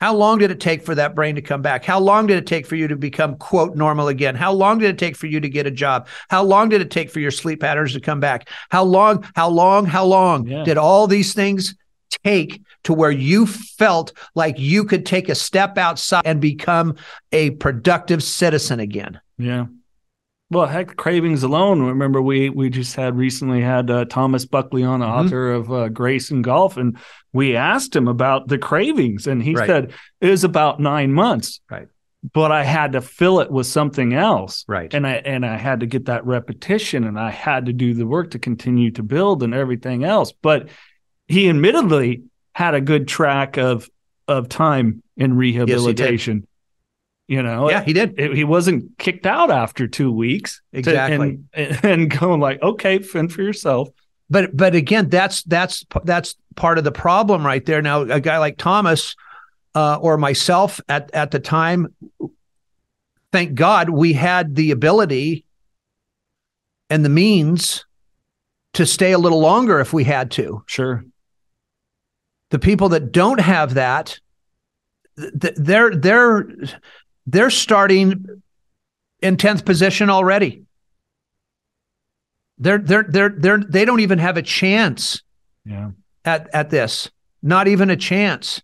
how 0.00 0.14
long 0.14 0.38
did 0.38 0.50
it 0.50 0.60
take 0.60 0.82
for 0.84 0.94
that 0.94 1.14
brain 1.14 1.34
to 1.34 1.42
come 1.42 1.62
back 1.62 1.84
how 1.84 1.98
long 1.98 2.26
did 2.26 2.36
it 2.36 2.46
take 2.46 2.66
for 2.66 2.76
you 2.76 2.86
to 2.88 2.96
become 2.96 3.36
quote 3.36 3.74
normal 3.76 4.08
again 4.08 4.34
how 4.34 4.52
long 4.52 4.78
did 4.78 4.90
it 4.90 4.98
take 4.98 5.16
for 5.16 5.26
you 5.26 5.40
to 5.40 5.48
get 5.48 5.66
a 5.66 5.70
job 5.70 6.06
how 6.28 6.42
long 6.42 6.68
did 6.68 6.80
it 6.82 6.90
take 6.90 7.10
for 7.10 7.20
your 7.20 7.30
sleep 7.30 7.60
patterns 7.60 7.92
to 7.94 8.00
come 8.00 8.20
back 8.20 8.48
how 8.70 8.82
long 8.82 9.26
how 9.34 9.48
long 9.48 9.86
how 9.86 10.04
long 10.04 10.46
Yeah. 10.46 10.64
did 10.64 10.76
all 10.76 11.06
these 11.06 11.32
things 11.32 11.74
take 12.22 12.60
to 12.84 12.92
where 12.92 13.10
you 13.10 13.46
felt 13.46 14.12
like 14.34 14.58
you 14.58 14.84
could 14.84 15.06
take 15.06 15.28
a 15.28 15.34
step 15.34 15.78
outside 15.78 16.22
and 16.26 16.40
become 16.40 16.94
a 17.32 17.50
productive 17.52 18.22
citizen 18.22 18.78
again. 18.78 19.20
Yeah. 19.36 19.66
Well, 20.50 20.66
heck, 20.66 20.96
cravings 20.96 21.42
alone. 21.42 21.82
Remember, 21.82 22.20
we 22.20 22.50
we 22.50 22.68
just 22.70 22.94
had 22.96 23.16
recently 23.16 23.60
had 23.62 23.90
uh, 23.90 24.04
Thomas 24.04 24.44
Buckley 24.44 24.84
on, 24.84 25.00
the 25.00 25.06
Mhm. 25.06 25.24
author 25.24 25.52
of 25.52 25.72
uh, 25.72 25.88
Grace 25.88 26.30
and 26.30 26.44
Golf, 26.44 26.76
and 26.76 26.96
we 27.32 27.56
asked 27.56 27.96
him 27.96 28.06
about 28.08 28.48
the 28.48 28.58
cravings, 28.58 29.26
and 29.26 29.42
he 29.42 29.54
Right. 29.54 29.66
said 29.66 29.92
it 30.20 30.28
was 30.30 30.44
about 30.44 30.80
nine 30.80 31.12
months. 31.12 31.60
Right. 31.70 31.88
But 32.32 32.52
I 32.52 32.62
had 32.64 32.92
to 32.92 33.00
fill 33.00 33.40
it 33.40 33.50
with 33.50 33.66
something 33.66 34.12
else, 34.14 34.64
Right. 34.68 34.92
and 34.92 35.06
I 35.06 35.14
and 35.14 35.44
I 35.46 35.56
had 35.56 35.80
to 35.80 35.86
get 35.86 36.06
that 36.06 36.24
repetition, 36.26 37.04
and 37.04 37.18
I 37.18 37.30
had 37.30 37.66
to 37.66 37.72
do 37.72 37.94
the 37.94 38.06
work 38.06 38.30
to 38.32 38.38
continue 38.38 38.90
to 38.92 39.02
build 39.02 39.42
and 39.42 39.54
everything 39.54 40.04
else. 40.04 40.30
But 40.32 40.68
he 41.26 41.48
admittedly 41.48 42.24
had 42.54 42.74
a 42.74 42.80
good 42.80 43.08
track 43.08 43.56
of 43.56 43.88
of 44.28 44.48
time 44.48 45.02
in 45.16 45.36
rehabilitation. 45.36 46.46
You 47.26 47.42
know, 47.42 47.70
yeah, 47.70 47.82
he 47.82 47.92
did. 47.94 48.14
it- 48.18 48.34
he 48.34 48.44
wasn't 48.44 48.98
kicked 48.98 49.24
out 49.26 49.50
after 49.50 49.88
two 49.88 50.12
weeks 50.12 50.60
to- 50.72 50.78
Exactly. 50.78 51.38
and, 51.54 51.78
and 51.84 52.10
going 52.10 52.40
like 52.40 52.60
okay 52.62 52.98
fend 52.98 53.32
for 53.32 53.42
yourself 53.42 53.88
But 54.28 54.56
but 54.56 54.74
again, 54.74 55.08
that's 55.08 55.42
that's 55.44 55.84
that's 56.04 56.34
part 56.54 56.76
of 56.78 56.84
the 56.84 56.92
problem 56.92 57.44
right 57.46 57.64
there. 57.64 57.80
Now, 57.82 58.02
a 58.02 58.20
guy 58.20 58.38
like 58.38 58.58
Thomas 58.58 59.16
uh, 59.74 59.96
or 60.00 60.16
myself 60.18 60.80
at 60.88 61.10
at 61.14 61.30
the 61.30 61.40
time, 61.40 61.94
thank 63.32 63.54
God 63.54 63.88
we 63.90 64.12
had 64.12 64.54
the 64.54 64.70
ability 64.70 65.44
and 66.90 67.04
the 67.04 67.08
means 67.08 67.86
to 68.74 68.84
stay 68.84 69.12
a 69.12 69.18
little 69.18 69.40
longer 69.40 69.80
if 69.80 69.92
we 69.92 70.04
had 70.04 70.30
to. 70.32 70.62
Sure. 70.66 71.04
The 72.50 72.58
people 72.58 72.90
that 72.90 73.12
don't 73.12 73.40
have 73.40 73.74
that, 73.74 74.20
th- 75.18 75.54
they're 75.56 75.94
they're 75.94 76.46
they're 77.26 77.50
starting 77.50 78.26
in 79.20 79.36
10th 79.36 79.64
position 79.64 80.10
already. 80.10 80.64
They're 82.58 82.78
they're 82.78 83.02
they're 83.08 83.30
they're 83.36 83.58
they 83.58 83.84
don't 83.84 84.00
even 84.00 84.18
have 84.20 84.36
a 84.36 84.42
chance 84.42 85.22
Yeah. 85.64 85.90
at 86.24 86.48
at 86.54 86.70
this. 86.70 87.10
Not 87.42 87.66
even 87.68 87.90
a 87.90 87.96
chance. 87.96 88.62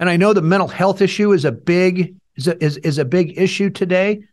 And 0.00 0.10
I 0.10 0.16
know 0.16 0.32
the 0.32 0.42
mental 0.42 0.68
health 0.68 1.00
issue 1.00 1.32
is 1.32 1.44
a 1.44 1.52
big 1.52 2.16
is 2.36 2.48
a, 2.48 2.62
is, 2.62 2.78
is 2.78 2.98
a 2.98 3.04
big 3.04 3.38
issue 3.38 3.70
today. 3.70 4.24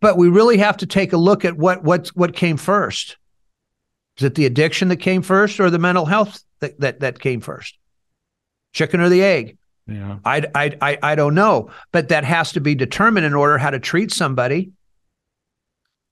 But 0.00 0.16
we 0.16 0.28
really 0.28 0.58
have 0.58 0.76
to 0.78 0.86
take 0.86 1.12
a 1.12 1.16
look 1.16 1.44
at 1.44 1.56
what 1.56 1.82
what 1.82 2.08
what 2.08 2.34
came 2.34 2.56
first. 2.56 3.16
Is 4.16 4.24
it 4.24 4.34
the 4.36 4.46
addiction 4.46 4.88
that 4.88 4.96
came 4.98 5.22
first 5.22 5.58
or 5.60 5.70
the 5.70 5.78
mental 5.78 6.06
health 6.06 6.42
that 6.60 6.78
that, 6.80 7.00
that 7.00 7.18
came 7.18 7.40
first? 7.40 7.76
Chicken 8.72 9.00
or 9.00 9.08
the 9.08 9.22
egg? 9.24 9.56
Yeah. 9.90 10.18
I, 10.24 10.42
I, 10.54 10.76
I, 10.80 10.98
I 11.02 11.14
don't 11.14 11.34
know, 11.34 11.70
but 11.92 12.08
that 12.08 12.24
has 12.24 12.52
to 12.52 12.60
be 12.60 12.74
determined 12.74 13.26
in 13.26 13.34
order 13.34 13.58
how 13.58 13.70
to 13.70 13.78
treat 13.80 14.12
somebody. 14.12 14.70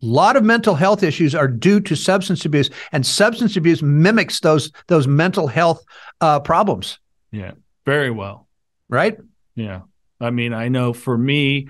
A 0.02 0.06
lot 0.06 0.37
of 0.37 0.44
mental 0.44 0.75
health 0.76 1.02
issues 1.02 1.35
are 1.35 1.49
due 1.49 1.80
to 1.80 1.97
substance 1.97 2.44
abuse, 2.44 2.70
and 2.92 3.04
substance 3.04 3.56
abuse 3.56 3.82
mimics 3.82 4.40
those 4.40 4.70
those 4.87 5.08
mental 5.08 5.47
health 5.49 5.82
uh, 6.20 6.40
problems, 6.40 6.99
Yeah. 7.32 7.52
Very 7.87 8.11
well. 8.11 8.47
right? 8.88 9.16
Yeah. 9.54 9.80
I 10.20 10.30
mean, 10.30 10.52
I 10.52 10.68
know 10.68 10.92
for 10.92 11.16
me, 11.18 11.68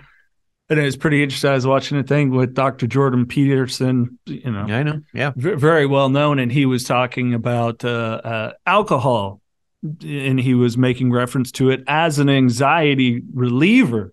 and 0.68 0.78
it 0.78 0.82
was 0.82 0.96
pretty 0.96 1.22
interesting. 1.22 1.50
I 1.50 1.54
was 1.54 1.66
watching 1.66 1.96
a 1.98 2.02
thing 2.02 2.30
with 2.30 2.52
Dr. 2.54 2.86
Jordan 2.86 3.24
Peterson, 3.24 4.18
you 4.26 4.50
know, 4.50 4.60
I 4.60 4.82
know. 4.82 5.00
Yeah, 5.14 5.32
v- 5.36 5.54
very 5.54 5.86
well 5.86 6.08
known, 6.10 6.38
and 6.38 6.50
he 6.52 6.66
was 6.66 6.84
talking 6.84 7.32
about 7.34 7.82
uh, 7.84 8.20
uh, 8.24 8.52
alcohol, 8.66 9.40
and 9.82 10.40
he 10.40 10.54
was 10.54 10.76
making 10.76 11.12
reference 11.12 11.52
to 11.52 11.70
it 11.70 11.84
as 11.86 12.18
an 12.18 12.28
anxiety 12.28 13.22
reliever. 13.32 14.12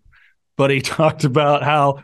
But 0.58 0.72
he 0.72 0.82
talked 0.82 1.24
about 1.24 1.64
how 1.64 2.04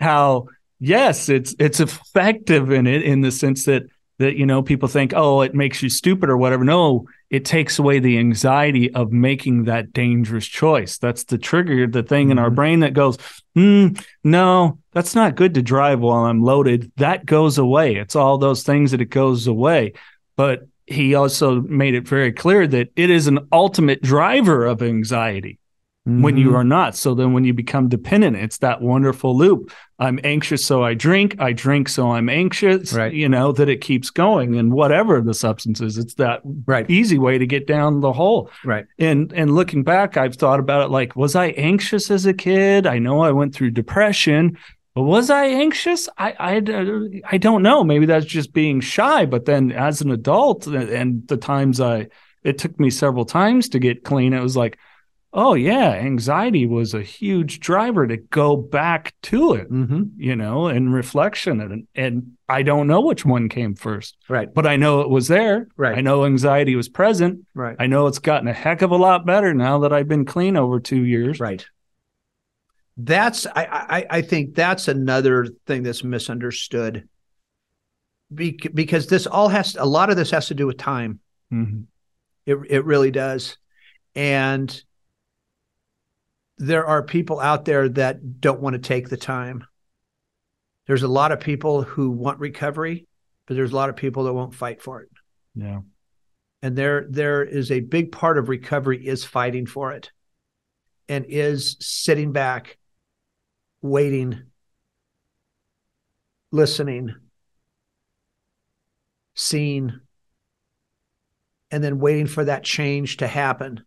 how 0.00 0.48
yes, 0.80 1.28
it's 1.28 1.54
it's 1.58 1.80
effective 1.80 2.70
in 2.70 2.86
it 2.86 3.02
in 3.02 3.20
the 3.20 3.30
sense 3.30 3.64
that 3.66 3.84
that 4.18 4.36
you 4.36 4.46
know 4.46 4.62
people 4.62 4.88
think 4.88 5.12
oh 5.14 5.42
it 5.42 5.54
makes 5.54 5.82
you 5.82 5.88
stupid 5.88 6.30
or 6.30 6.36
whatever. 6.36 6.64
No, 6.64 7.06
it 7.30 7.44
takes 7.44 7.78
away 7.78 7.98
the 7.98 8.18
anxiety 8.18 8.92
of 8.94 9.12
making 9.12 9.64
that 9.64 9.92
dangerous 9.92 10.46
choice. 10.46 10.98
That's 10.98 11.24
the 11.24 11.38
trigger, 11.38 11.86
the 11.86 12.02
thing 12.02 12.30
in 12.30 12.38
our 12.38 12.50
Mhm. 12.50 12.54
brain 12.54 12.80
that 12.80 12.94
goes, 12.94 13.18
hmm, 13.54 13.88
no, 14.22 14.78
that's 14.92 15.14
not 15.16 15.34
good 15.34 15.54
to 15.54 15.62
drive 15.62 15.98
while 16.00 16.26
I'm 16.26 16.42
loaded. 16.42 16.92
That 16.96 17.26
goes 17.26 17.58
away. 17.58 17.96
It's 17.96 18.14
all 18.14 18.38
those 18.38 18.62
things 18.62 18.92
that 18.92 19.00
it 19.00 19.10
goes 19.10 19.46
away. 19.48 19.94
But 20.36 20.68
he 20.86 21.14
also 21.14 21.60
made 21.62 21.94
it 21.94 22.06
very 22.06 22.32
clear 22.32 22.66
that 22.66 22.88
it 22.96 23.10
is 23.10 23.26
an 23.26 23.40
ultimate 23.52 24.02
driver 24.02 24.66
of 24.66 24.82
anxiety 24.82 25.58
when 26.06 26.36
you 26.36 26.50
Mhm. 26.50 26.54
are 26.56 26.64
not. 26.64 26.94
So 26.94 27.14
then 27.14 27.32
when 27.32 27.44
you 27.44 27.54
become 27.54 27.88
dependent, 27.88 28.36
it's 28.36 28.58
that 28.58 28.82
wonderful 28.82 29.34
loop. 29.34 29.72
I'm 29.98 30.20
anxious, 30.22 30.62
so 30.62 30.82
I 30.84 30.92
drink. 30.92 31.36
I 31.38 31.54
drink, 31.54 31.88
so 31.88 32.10
I'm 32.10 32.28
anxious. 32.28 32.92
Right. 32.92 33.14
You 33.14 33.26
know, 33.26 33.52
that 33.52 33.70
it 33.70 33.80
keeps 33.80 34.10
going. 34.10 34.56
And 34.56 34.70
whatever 34.70 35.22
the 35.22 35.32
substance 35.32 35.80
is, 35.80 35.96
it's 35.96 36.12
that 36.16 36.42
right, 36.66 36.84
easy 36.90 37.16
way 37.16 37.38
to 37.38 37.46
get 37.46 37.66
down 37.66 38.00
the 38.00 38.12
hole. 38.12 38.50
right. 38.66 38.84
And 38.98 39.32
and 39.34 39.54
looking 39.54 39.82
back, 39.82 40.18
I've 40.18 40.34
thought 40.34 40.60
about 40.60 40.84
it 40.84 40.90
like, 40.90 41.16
was 41.16 41.34
I 41.34 41.46
anxious 41.56 42.10
as 42.10 42.26
a 42.26 42.34
kid? 42.34 42.86
I 42.86 42.98
know 42.98 43.20
I 43.22 43.30
went 43.30 43.54
through 43.54 43.70
depression, 43.70 44.58
was 45.02 45.28
I 45.30 45.46
anxious? 45.46 46.08
I 46.16 46.34
I, 46.38 47.22
I 47.30 47.38
don't 47.38 47.62
know. 47.62 47.82
Maybe 47.84 48.06
that's 48.06 48.26
just 48.26 48.52
being 48.52 48.80
shy. 48.80 49.26
But 49.26 49.44
then 49.44 49.72
as 49.72 50.00
an 50.00 50.10
adult, 50.10 50.66
and 50.66 51.26
the 51.28 51.36
times 51.36 51.80
I 51.80 52.08
it 52.42 52.58
took 52.58 52.78
me 52.78 52.90
several 52.90 53.24
times 53.24 53.68
to 53.70 53.78
get 53.78 54.04
clean, 54.04 54.32
it 54.34 54.42
was 54.42 54.56
like, 54.56 54.78
oh 55.32 55.54
yeah, 55.54 55.90
anxiety 55.90 56.64
was 56.66 56.94
a 56.94 57.02
huge 57.02 57.58
driver 57.58 58.06
to 58.06 58.16
go 58.18 58.56
back 58.56 59.14
to 59.22 59.54
it, 59.54 59.66
hmm 59.66 60.02
you 60.16 60.36
know, 60.36 60.68
and 60.68 60.94
reflection. 60.94 61.60
And 61.60 61.88
and 61.96 62.32
I 62.48 62.62
don't 62.62 62.86
know 62.86 63.00
which 63.00 63.24
one 63.24 63.48
came 63.48 63.74
first, 63.74 64.16
Right, 64.28 64.52
but 64.52 64.64
I 64.66 64.76
know 64.76 65.00
it 65.00 65.08
was 65.10 65.26
there. 65.26 65.66
Right. 65.76 65.96
I 65.98 66.02
know 66.02 66.24
anxiety 66.24 66.76
was 66.76 66.88
present. 66.88 67.40
right, 67.54 67.74
I 67.80 67.86
know 67.88 68.06
it's 68.06 68.20
gotten 68.20 68.46
a 68.46 68.52
heck 68.52 68.82
of 68.82 68.92
a 68.92 68.96
lot 68.96 69.26
better 69.26 69.54
now 69.54 69.80
that 69.80 69.92
I've 69.92 70.06
been 70.08 70.24
clean 70.24 70.56
over 70.56 70.78
two 70.78 71.04
years. 71.04 71.40
right. 71.40 71.66
That's 72.96 73.46
I, 73.46 73.64
I 73.64 74.06
I 74.18 74.22
think 74.22 74.54
that's 74.54 74.88
another 74.88 75.48
thing 75.66 75.82
that's 75.82 76.04
misunderstood. 76.04 77.08
Bec- 78.30 78.72
because 78.72 79.06
this 79.06 79.26
all 79.26 79.48
has 79.48 79.76
a 79.76 79.84
lot 79.84 80.10
of 80.10 80.16
this 80.16 80.30
has 80.30 80.48
to 80.48 80.54
do 80.54 80.66
with 80.66 80.78
time. 80.78 81.20
Mhm. 81.52 81.86
It 82.46 82.56
it 82.68 82.84
really 82.84 83.10
does. 83.10 83.56
And 84.14 84.82
there 86.58 86.86
are 86.86 87.02
people 87.02 87.40
out 87.40 87.64
there 87.64 87.88
that 87.88 88.40
don't 88.40 88.60
want 88.60 88.74
to 88.74 88.78
take 88.80 89.08
the 89.08 89.16
time. 89.16 89.64
There's 90.86 91.02
a 91.02 91.08
lot 91.08 91.32
of 91.32 91.40
people 91.40 91.82
who 91.82 92.10
want 92.10 92.38
recovery, 92.38 93.06
but 93.46 93.54
there's 93.54 93.72
a 93.72 93.76
lot 93.76 93.88
of 93.88 93.96
people 93.96 94.24
that 94.24 94.34
won't 94.34 94.54
fight 94.54 94.80
for 94.82 95.02
it. 95.02 95.08
Yeah. 95.56 95.80
And 96.62 96.76
there 96.76 97.06
there 97.10 97.42
is 97.42 97.70
a 97.72 97.80
big 97.80 98.12
part 98.12 98.38
of 98.38 98.48
recovery 98.48 99.04
is 99.04 99.24
fighting 99.24 99.66
for 99.66 99.92
it. 99.92 100.12
And 101.08 101.26
is 101.28 101.76
sitting 101.80 102.32
back, 102.32 102.78
waiting, 103.84 104.40
listening, 106.50 107.14
seeing, 109.34 110.00
and 111.70 111.84
then 111.84 111.98
waiting 111.98 112.26
for 112.26 112.46
that 112.46 112.64
change 112.64 113.18
to 113.18 113.26
happen. 113.26 113.84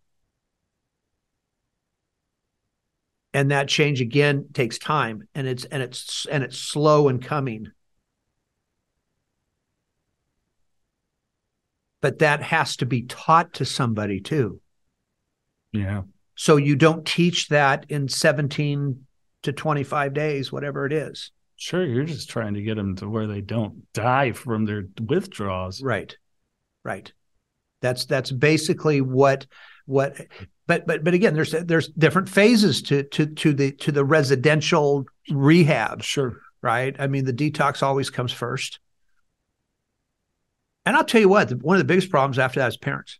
And 3.34 3.50
that 3.50 3.66
change 3.66 4.00
again 4.00 4.46
takes 4.52 4.78
time 4.78 5.26
and 5.34 5.48
it's 5.48 5.64
and 5.64 5.82
it's 5.82 6.26
and 6.30 6.44
it's 6.44 6.58
slow 6.58 7.08
and 7.08 7.22
coming. 7.22 7.72
But 12.00 12.20
that 12.20 12.40
has 12.40 12.76
to 12.76 12.86
be 12.86 13.02
taught 13.02 13.52
to 13.54 13.64
somebody 13.64 14.20
too. 14.20 14.60
Yeah. 15.72 16.02
So 16.36 16.56
you 16.56 16.76
don't 16.76 17.04
teach 17.04 17.48
that 17.48 17.84
in 17.88 18.08
17 18.08 19.06
to 19.42 19.52
25 19.52 20.14
days, 20.14 20.52
whatever 20.52 20.86
it 20.86 20.92
is. 20.92 21.30
Sure. 21.56 21.84
You're 21.84 22.04
just 22.04 22.30
trying 22.30 22.54
to 22.54 22.62
get 22.62 22.76
them 22.76 22.96
to 22.96 23.08
where 23.08 23.26
they 23.26 23.40
don't 23.40 23.92
die 23.92 24.32
from 24.32 24.64
their 24.64 24.84
withdrawals. 25.04 25.82
Right. 25.82 26.16
Right. 26.84 27.12
That's 27.80 28.06
that's 28.06 28.30
basically 28.32 29.00
what 29.00 29.46
what 29.86 30.16
but 30.66 30.86
but 30.86 31.02
but 31.04 31.14
again 31.14 31.34
there's 31.34 31.52
there's 31.52 31.88
different 31.88 32.28
phases 32.28 32.82
to 32.82 33.02
to 33.04 33.26
to 33.26 33.52
the 33.52 33.72
to 33.72 33.92
the 33.92 34.04
residential 34.04 35.04
rehab, 35.30 36.02
Sure. 36.02 36.40
right? 36.62 36.94
I 36.98 37.06
mean 37.06 37.24
the 37.24 37.32
detox 37.32 37.82
always 37.82 38.10
comes 38.10 38.32
first. 38.32 38.78
And 40.86 40.96
I'll 40.96 41.04
tell 41.04 41.20
you 41.20 41.28
what, 41.28 41.50
one 41.62 41.76
of 41.76 41.80
the 41.80 41.84
biggest 41.92 42.10
problems 42.10 42.38
after 42.38 42.60
that 42.60 42.68
is 42.68 42.76
parents 42.76 43.18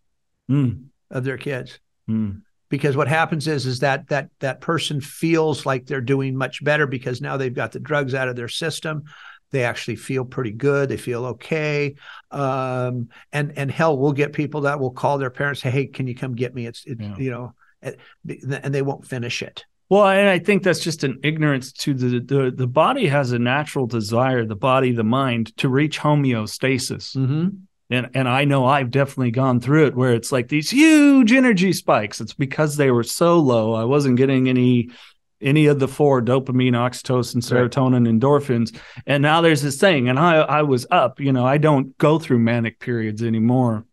Mm. 0.50 0.86
of 1.10 1.24
their 1.24 1.36
kids. 1.38 1.78
Mm. 2.08 2.40
Because 2.68 2.96
what 2.96 3.08
happens 3.08 3.46
is 3.48 3.66
is 3.66 3.80
that 3.80 4.08
that 4.08 4.28
that 4.40 4.60
person 4.60 5.00
feels 5.00 5.64
like 5.66 5.86
they're 5.86 6.00
doing 6.00 6.36
much 6.36 6.62
better 6.62 6.86
because 6.86 7.20
now 7.20 7.36
they've 7.36 7.54
got 7.54 7.72
the 7.72 7.80
drugs 7.80 8.14
out 8.14 8.28
of 8.28 8.36
their 8.36 8.48
system 8.48 9.04
they 9.50 9.64
actually 9.64 9.96
feel 9.96 10.24
pretty 10.24 10.52
good 10.52 10.88
they 10.88 10.96
feel 10.96 11.24
okay 11.24 11.94
um, 12.30 13.08
and 13.32 13.56
and 13.56 13.70
hell 13.70 13.96
we'll 13.96 14.12
get 14.12 14.32
people 14.32 14.62
that 14.62 14.78
will 14.78 14.90
call 14.90 15.18
their 15.18 15.30
parents 15.30 15.62
say 15.62 15.70
hey 15.70 15.86
can 15.86 16.06
you 16.06 16.14
come 16.14 16.34
get 16.34 16.54
me 16.54 16.66
it's, 16.66 16.84
it's 16.86 17.00
Yeah. 17.00 17.16
you 17.16 17.30
know 17.30 17.54
and 17.82 18.74
they 18.74 18.82
won't 18.82 19.06
finish 19.06 19.40
it 19.40 19.64
Well, 19.88 20.06
and 20.08 20.28
I 20.28 20.38
think 20.38 20.64
that's 20.64 20.80
just 20.80 21.04
an 21.04 21.18
ignorance 21.22 21.72
to 21.84 21.94
the, 21.94 22.20
the 22.20 22.50
the 22.54 22.66
body 22.66 23.06
has 23.06 23.32
a 23.32 23.38
natural 23.38 23.86
desire, 23.86 24.44
the 24.44 24.56
body, 24.56 24.92
the 24.92 25.04
mind, 25.04 25.56
to 25.58 25.68
reach 25.70 25.98
homeostasis. 25.98 27.16
mm-hmm. 27.16 27.48
And 27.90 28.10
and 28.14 28.28
I 28.28 28.44
know 28.44 28.66
I've 28.66 28.90
definitely 28.90 29.30
gone 29.30 29.60
through 29.60 29.86
it 29.86 29.94
where 29.96 30.12
it's 30.12 30.30
like 30.30 30.48
these 30.48 30.68
huge 30.70 31.32
energy 31.32 31.72
spikes. 31.72 32.20
It's 32.20 32.34
because 32.34 32.76
they 32.76 32.90
were 32.90 33.02
so 33.04 33.38
low. 33.38 33.72
I 33.74 33.84
wasn't 33.84 34.16
getting 34.16 34.48
any 34.48 34.90
any 35.40 35.66
of 35.66 35.78
the 35.78 35.88
four 35.88 36.20
dopamine, 36.20 36.72
oxytocin, 36.72 37.36
Right. 37.36 37.70
serotonin, 37.70 38.06
endorphins. 38.20 38.76
And 39.06 39.22
now 39.22 39.40
there's 39.40 39.62
this 39.62 39.78
thing. 39.78 40.08
And 40.08 40.18
I 40.18 40.36
I 40.36 40.62
was 40.62 40.86
up. 40.90 41.18
You 41.20 41.32
know, 41.32 41.46
I 41.46 41.56
don't 41.58 41.96
go 41.98 42.18
through 42.18 42.40
manic 42.40 42.78
periods 42.80 43.22
anymore 43.22 43.84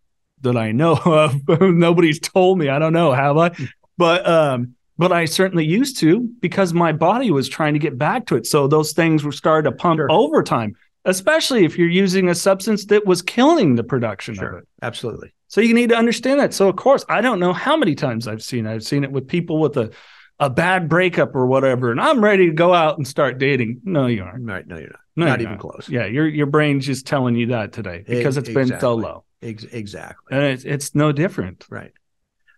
that 0.41 0.57
I 0.57 0.71
know 0.73 0.93
of. 1.05 1.35
Nobody's 1.61 2.19
told 2.19 2.59
me. 2.59 2.67
I 2.69 2.79
don't 2.79 2.93
know, 2.93 3.11
have 3.13 3.37
I? 3.37 3.51
But 3.97 4.27
um 4.27 4.73
but 4.97 5.13
I 5.13 5.23
certainly 5.25 5.63
used 5.65 5.97
to 5.99 6.19
because 6.41 6.73
my 6.73 6.91
body 6.91 7.31
was 7.31 7.47
trying 7.47 7.73
to 7.73 7.79
get 7.79 7.97
back 7.97 8.25
to 8.27 8.35
it. 8.35 8.45
So 8.45 8.67
those 8.67 8.91
things 8.91 9.23
were 9.23 9.31
starting 9.31 9.71
to 9.71 9.77
pump 9.77 9.99
Sure. 9.99 10.11
overtime, 10.11 10.75
especially 11.05 11.65
if 11.65 11.77
you're 11.77 11.87
using 11.89 12.29
a 12.29 12.35
substance 12.35 12.85
that 12.85 13.05
was 13.05 13.21
killing 13.21 13.75
the 13.75 13.83
production 13.83 14.37
of 14.43 14.53
it. 14.55 14.67
absolutely 14.81 15.33
So 15.47 15.61
you 15.61 15.73
need 15.73 15.89
to 15.89 15.95
understand 15.95 16.39
that. 16.39 16.53
So 16.53 16.67
of 16.67 16.75
course, 16.75 17.05
I 17.09 17.21
don't 17.21 17.39
know 17.39 17.53
how 17.53 17.77
many 17.77 17.95
times 17.95 18.27
I've 18.27 18.43
seen. 18.43 18.67
I've 18.67 18.83
seen 18.83 19.03
it 19.03 19.11
with 19.11 19.27
people 19.27 19.59
with 19.59 19.77
a 19.77 19.91
a 20.37 20.49
bad 20.49 20.89
breakup 20.89 21.33
or 21.33 21.45
whatever, 21.45 21.91
and 21.91 22.01
I'm 22.01 22.21
ready 22.21 22.47
to 22.47 22.53
go 22.53 22.73
out 22.73 22.97
and 22.97 23.07
start 23.07 23.37
dating. 23.37 23.79
No, 23.85 24.07
you 24.07 24.21
aren't. 24.23 24.43
right 24.45 24.67
no 24.67 24.77
you're 24.77 24.89
not 24.89 24.99
No, 25.15 25.25
not 25.27 25.39
you're 25.39 25.47
even 25.49 25.59
close. 25.59 25.87
Yeah, 25.87 26.05
your 26.07 26.27
your 26.27 26.47
brain's 26.47 26.85
just 26.85 27.07
telling 27.07 27.35
you 27.35 27.47
that 27.47 27.71
today 27.71 28.03
because 28.05 28.35
it's 28.35 28.49
been 28.49 28.77
so 28.79 28.95
low, 28.95 29.23
Ex- 29.41 29.63
exactly. 29.63 30.35
and 30.35 30.43
it's 30.43 30.65
it's 30.65 30.93
no 30.93 31.11
different. 31.13 31.65
Right. 31.69 31.93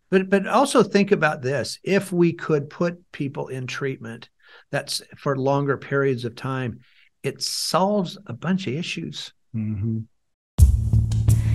But 0.09 0.29
but 0.29 0.47
also 0.47 0.81
think 0.83 1.11
about 1.11 1.41
this. 1.41 1.79
If 1.83 2.11
we 2.11 2.33
could 2.33 2.69
put 2.69 3.11
people 3.11 3.49
in 3.49 3.67
treatment 3.67 4.29
that's 4.71 5.01
for 5.17 5.37
longer 5.37 5.77
periods 5.77 6.25
of 6.25 6.35
time, 6.35 6.79
it 7.23 7.41
solves 7.41 8.17
a 8.27 8.33
bunch 8.33 8.67
of 8.67 8.73
issues. 8.73 9.33
hmm 9.53 9.99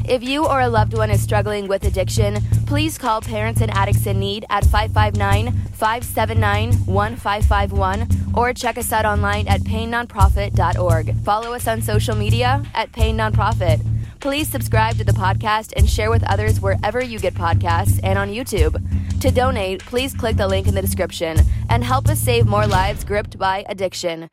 If 0.04 0.22
you 0.22 0.46
or 0.46 0.60
a 0.60 0.68
loved 0.68 0.94
one 0.94 1.10
is 1.10 1.22
struggling 1.22 1.68
with 1.68 1.84
addiction, 1.84 2.38
please 2.66 2.98
call 2.98 3.20
Parents 3.20 3.60
and 3.60 3.70
Addicts 3.70 4.06
in 4.06 4.18
Need 4.18 4.44
at 4.50 4.64
559 4.64 5.52
579 5.74 6.72
1551 6.86 8.08
or 8.34 8.52
check 8.52 8.78
us 8.78 8.92
out 8.92 9.04
online 9.04 9.46
at 9.48 9.60
painnonprofit.org. 9.62 11.16
Follow 11.24 11.52
us 11.54 11.68
on 11.68 11.82
social 11.82 12.16
media 12.16 12.64
at 12.74 12.92
Pain 12.92 13.16
Nonprofit. 13.16 13.80
Please 14.20 14.48
subscribe 14.48 14.96
to 14.96 15.04
the 15.04 15.12
podcast 15.12 15.72
and 15.76 15.88
share 15.88 16.10
with 16.10 16.22
others 16.24 16.60
wherever 16.60 17.02
you 17.02 17.18
get 17.18 17.34
podcasts 17.34 17.98
and 18.02 18.18
on 18.18 18.28
YouTube. 18.30 18.80
To 19.20 19.30
donate, 19.30 19.80
please 19.84 20.14
click 20.14 20.36
the 20.36 20.46
link 20.46 20.66
in 20.66 20.74
the 20.74 20.80
description 20.80 21.38
and 21.68 21.82
help 21.82 22.08
us 22.08 22.20
save 22.20 22.46
more 22.46 22.66
lives 22.66 23.04
gripped 23.04 23.36
by 23.36 23.64
addiction. 23.68 24.28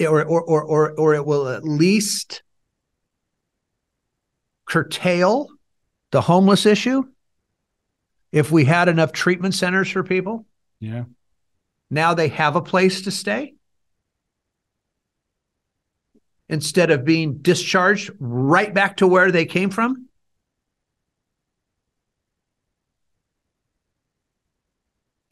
Or 0.00 0.24
or 0.24 0.42
or 0.42 0.62
or, 0.62 0.92
or 0.92 1.14
it 1.14 1.26
will 1.26 1.48
at 1.48 1.64
least 1.64 2.42
curtail 4.64 5.48
the 6.10 6.20
homeless 6.20 6.66
issue 6.66 7.02
if 8.30 8.52
we 8.52 8.64
had 8.64 8.88
enough 8.88 9.12
treatment 9.12 9.54
centers 9.54 9.90
for 9.90 10.04
people. 10.04 10.46
Yeah. 10.78 11.04
Now 11.90 12.14
they 12.14 12.28
have 12.28 12.54
a 12.54 12.62
place 12.62 13.02
to 13.02 13.10
stay 13.10 13.54
instead 16.48 16.90
of 16.90 17.04
being 17.04 17.38
discharged 17.38 18.10
right 18.18 18.72
back 18.72 18.98
to 18.98 19.06
where 19.06 19.32
they 19.32 19.46
came 19.46 19.70
from. 19.70 20.08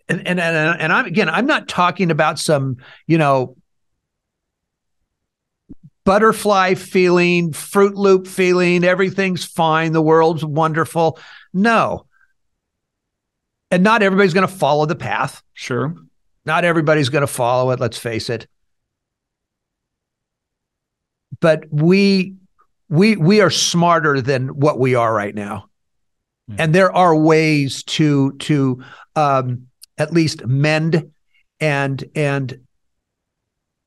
And 0.09 0.26
and 0.26 0.40
and, 0.40 0.81
and 0.81 0.92
I'm 0.92 1.07
again, 1.07 1.29
I'm 1.29 1.46
not 1.46 1.68
talking 1.68 2.11
about 2.11 2.38
some, 2.38 2.76
you 3.07 3.18
know, 3.18 3.57
butterfly 6.07 6.75
feeling, 6.75 7.53
Fruit 7.53 7.97
Loop 7.97 8.27
feeling, 8.29 8.85
everything's 8.85 9.45
fine, 9.45 9.92
the 9.92 10.01
world's 10.01 10.45
wonderful. 10.45 11.19
No. 11.53 12.07
And 13.71 13.83
not 13.83 14.03
everybody's 14.03 14.33
going 14.33 14.47
to 14.47 14.55
follow 14.55 14.87
the 14.87 14.95
path. 14.95 15.42
Sure. 15.53 15.95
Not 16.47 16.64
everybody's 16.64 17.09
going 17.09 17.23
to 17.23 17.27
follow 17.27 17.73
it, 17.73 17.81
let's 17.81 17.99
face 17.99 18.31
it. 18.31 18.47
But 21.40 21.64
we 21.71 22.37
we 22.88 23.16
we 23.16 23.40
are 23.40 23.51
smarter 23.51 24.21
than 24.21 24.49
what 24.49 24.79
we 24.79 24.95
are 24.95 25.12
right 25.12 25.35
now. 25.35 25.69
Yeah. 26.47 26.57
And 26.61 26.75
there 26.75 26.92
are 26.92 27.14
ways 27.14 27.83
to 27.83 28.33
to 28.38 28.83
um 29.16 29.66
at 29.99 30.12
least 30.12 30.47
mend 30.47 31.11
and 31.61 32.05
and 32.14 32.61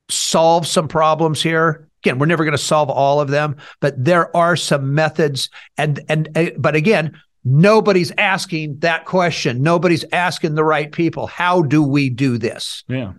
solve 0.09 0.67
some 0.67 0.89
problems 0.89 1.41
here. 1.41 1.88
Again, 2.03 2.19
we're 2.19 2.25
never 2.25 2.43
going 2.43 2.53
to 2.53 2.57
solve 2.57 2.89
all 2.89 3.19
of 3.19 3.29
them, 3.29 3.57
but 3.79 3.93
there 4.03 4.35
are 4.35 4.55
some 4.55 4.93
methods 4.93 5.49
and 5.77 5.99
and 6.07 6.29
uh, 6.35 6.51
but 6.57 6.75
again, 6.75 7.19
nobody's 7.43 8.11
asking 8.17 8.79
that 8.79 9.05
question. 9.05 9.61
Nobody's 9.61 10.05
asking 10.13 10.55
the 10.55 10.63
right 10.63 10.91
people. 10.91 11.27
How 11.27 11.61
do 11.61 11.83
we 11.83 12.09
do 12.09 12.37
this? 12.37 12.83
Yeah. 12.87 13.13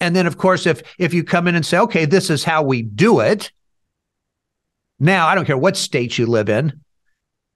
And 0.00 0.14
then 0.14 0.26
of 0.26 0.38
course 0.38 0.66
if 0.66 0.82
if 0.98 1.12
you 1.14 1.24
come 1.24 1.48
in 1.48 1.54
and 1.54 1.66
say, 1.66 1.78
"Okay, 1.78 2.04
this 2.04 2.30
is 2.30 2.44
how 2.44 2.62
we 2.62 2.82
do 2.82 3.20
it." 3.20 3.50
Now, 5.00 5.26
I 5.26 5.34
don't 5.34 5.46
care 5.46 5.58
what 5.58 5.76
state 5.76 6.16
you 6.16 6.26
live 6.26 6.48
in, 6.48 6.80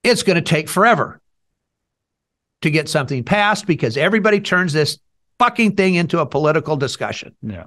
it's 0.03 0.23
going 0.23 0.35
to 0.35 0.41
take 0.41 0.67
forever 0.67 1.21
to 2.61 2.69
get 2.69 2.89
something 2.89 3.23
passed 3.23 3.65
because 3.65 3.95
everybody 3.95 4.41
turns 4.41 4.73
this 4.73 4.99
fucking 5.39 5.75
thing 5.75 5.95
into 5.95 6.19
a 6.19 6.25
political 6.25 6.75
discussion. 6.75 7.35
Yeah. 7.41 7.65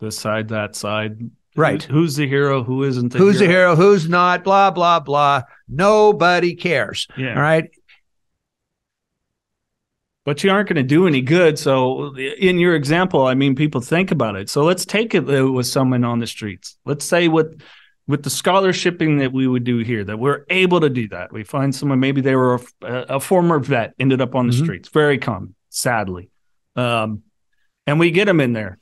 This 0.00 0.18
side, 0.18 0.48
that 0.48 0.74
side. 0.74 1.30
Right. 1.56 1.82
Who- 1.82 1.94
who's 2.00 2.16
the 2.16 2.26
hero? 2.28 2.62
Who 2.64 2.82
isn't 2.84 3.12
the 3.12 3.18
Who's 3.18 3.38
the 3.38 3.46
hero? 3.46 3.74
hero? 3.74 3.76
Who's 3.76 4.08
not? 4.08 4.42
Blah, 4.44 4.70
blah, 4.72 5.00
blah. 5.00 5.42
Nobody 5.68 6.54
cares. 6.54 7.06
Yeah. 7.16 7.34
All 7.36 7.42
right. 7.42 7.70
but 10.24 10.42
you 10.42 10.50
aren't 10.50 10.68
going 10.68 10.76
to 10.76 10.82
do 10.82 11.06
any 11.06 11.20
good. 11.20 11.58
So, 11.58 12.16
in 12.16 12.58
your 12.58 12.74
example, 12.74 13.26
I 13.26 13.34
mean, 13.34 13.54
people 13.54 13.82
think 13.82 14.10
about 14.10 14.36
it. 14.36 14.48
So, 14.48 14.64
let's 14.64 14.86
take 14.86 15.14
it 15.14 15.28
uh, 15.28 15.50
with 15.52 15.66
someone 15.66 16.02
on 16.02 16.18
the 16.18 16.26
streets. 16.26 16.78
Let's 16.86 17.04
say 17.04 17.28
with 17.28 17.60
with 18.06 18.22
the 18.22 18.30
scholarshiping 18.30 19.18
that 19.20 19.32
we 19.32 19.46
would 19.46 19.64
do 19.64 19.78
here, 19.78 20.04
that 20.04 20.18
we're 20.18 20.44
able 20.50 20.80
to 20.80 20.90
do 20.90 21.08
that. 21.08 21.32
We 21.32 21.42
find 21.44 21.74
someone 21.74 22.00
maybe 22.00 22.20
they 22.20 22.36
were 22.36 22.60
a, 22.82 22.88
a 23.16 23.20
former 23.20 23.58
vet, 23.58 23.94
ended 23.98 24.20
up 24.20 24.34
on 24.34 24.46
the 24.46 24.52
Mhm. 24.54 24.62
streets. 24.64 24.88
Very 24.90 25.18
common, 25.18 25.54
sadly. 25.70 26.28
Um, 26.76 27.22
and 27.86 27.98
we 27.98 28.10
get 28.10 28.24
them 28.26 28.40
in 28.40 28.52
there, 28.54 28.78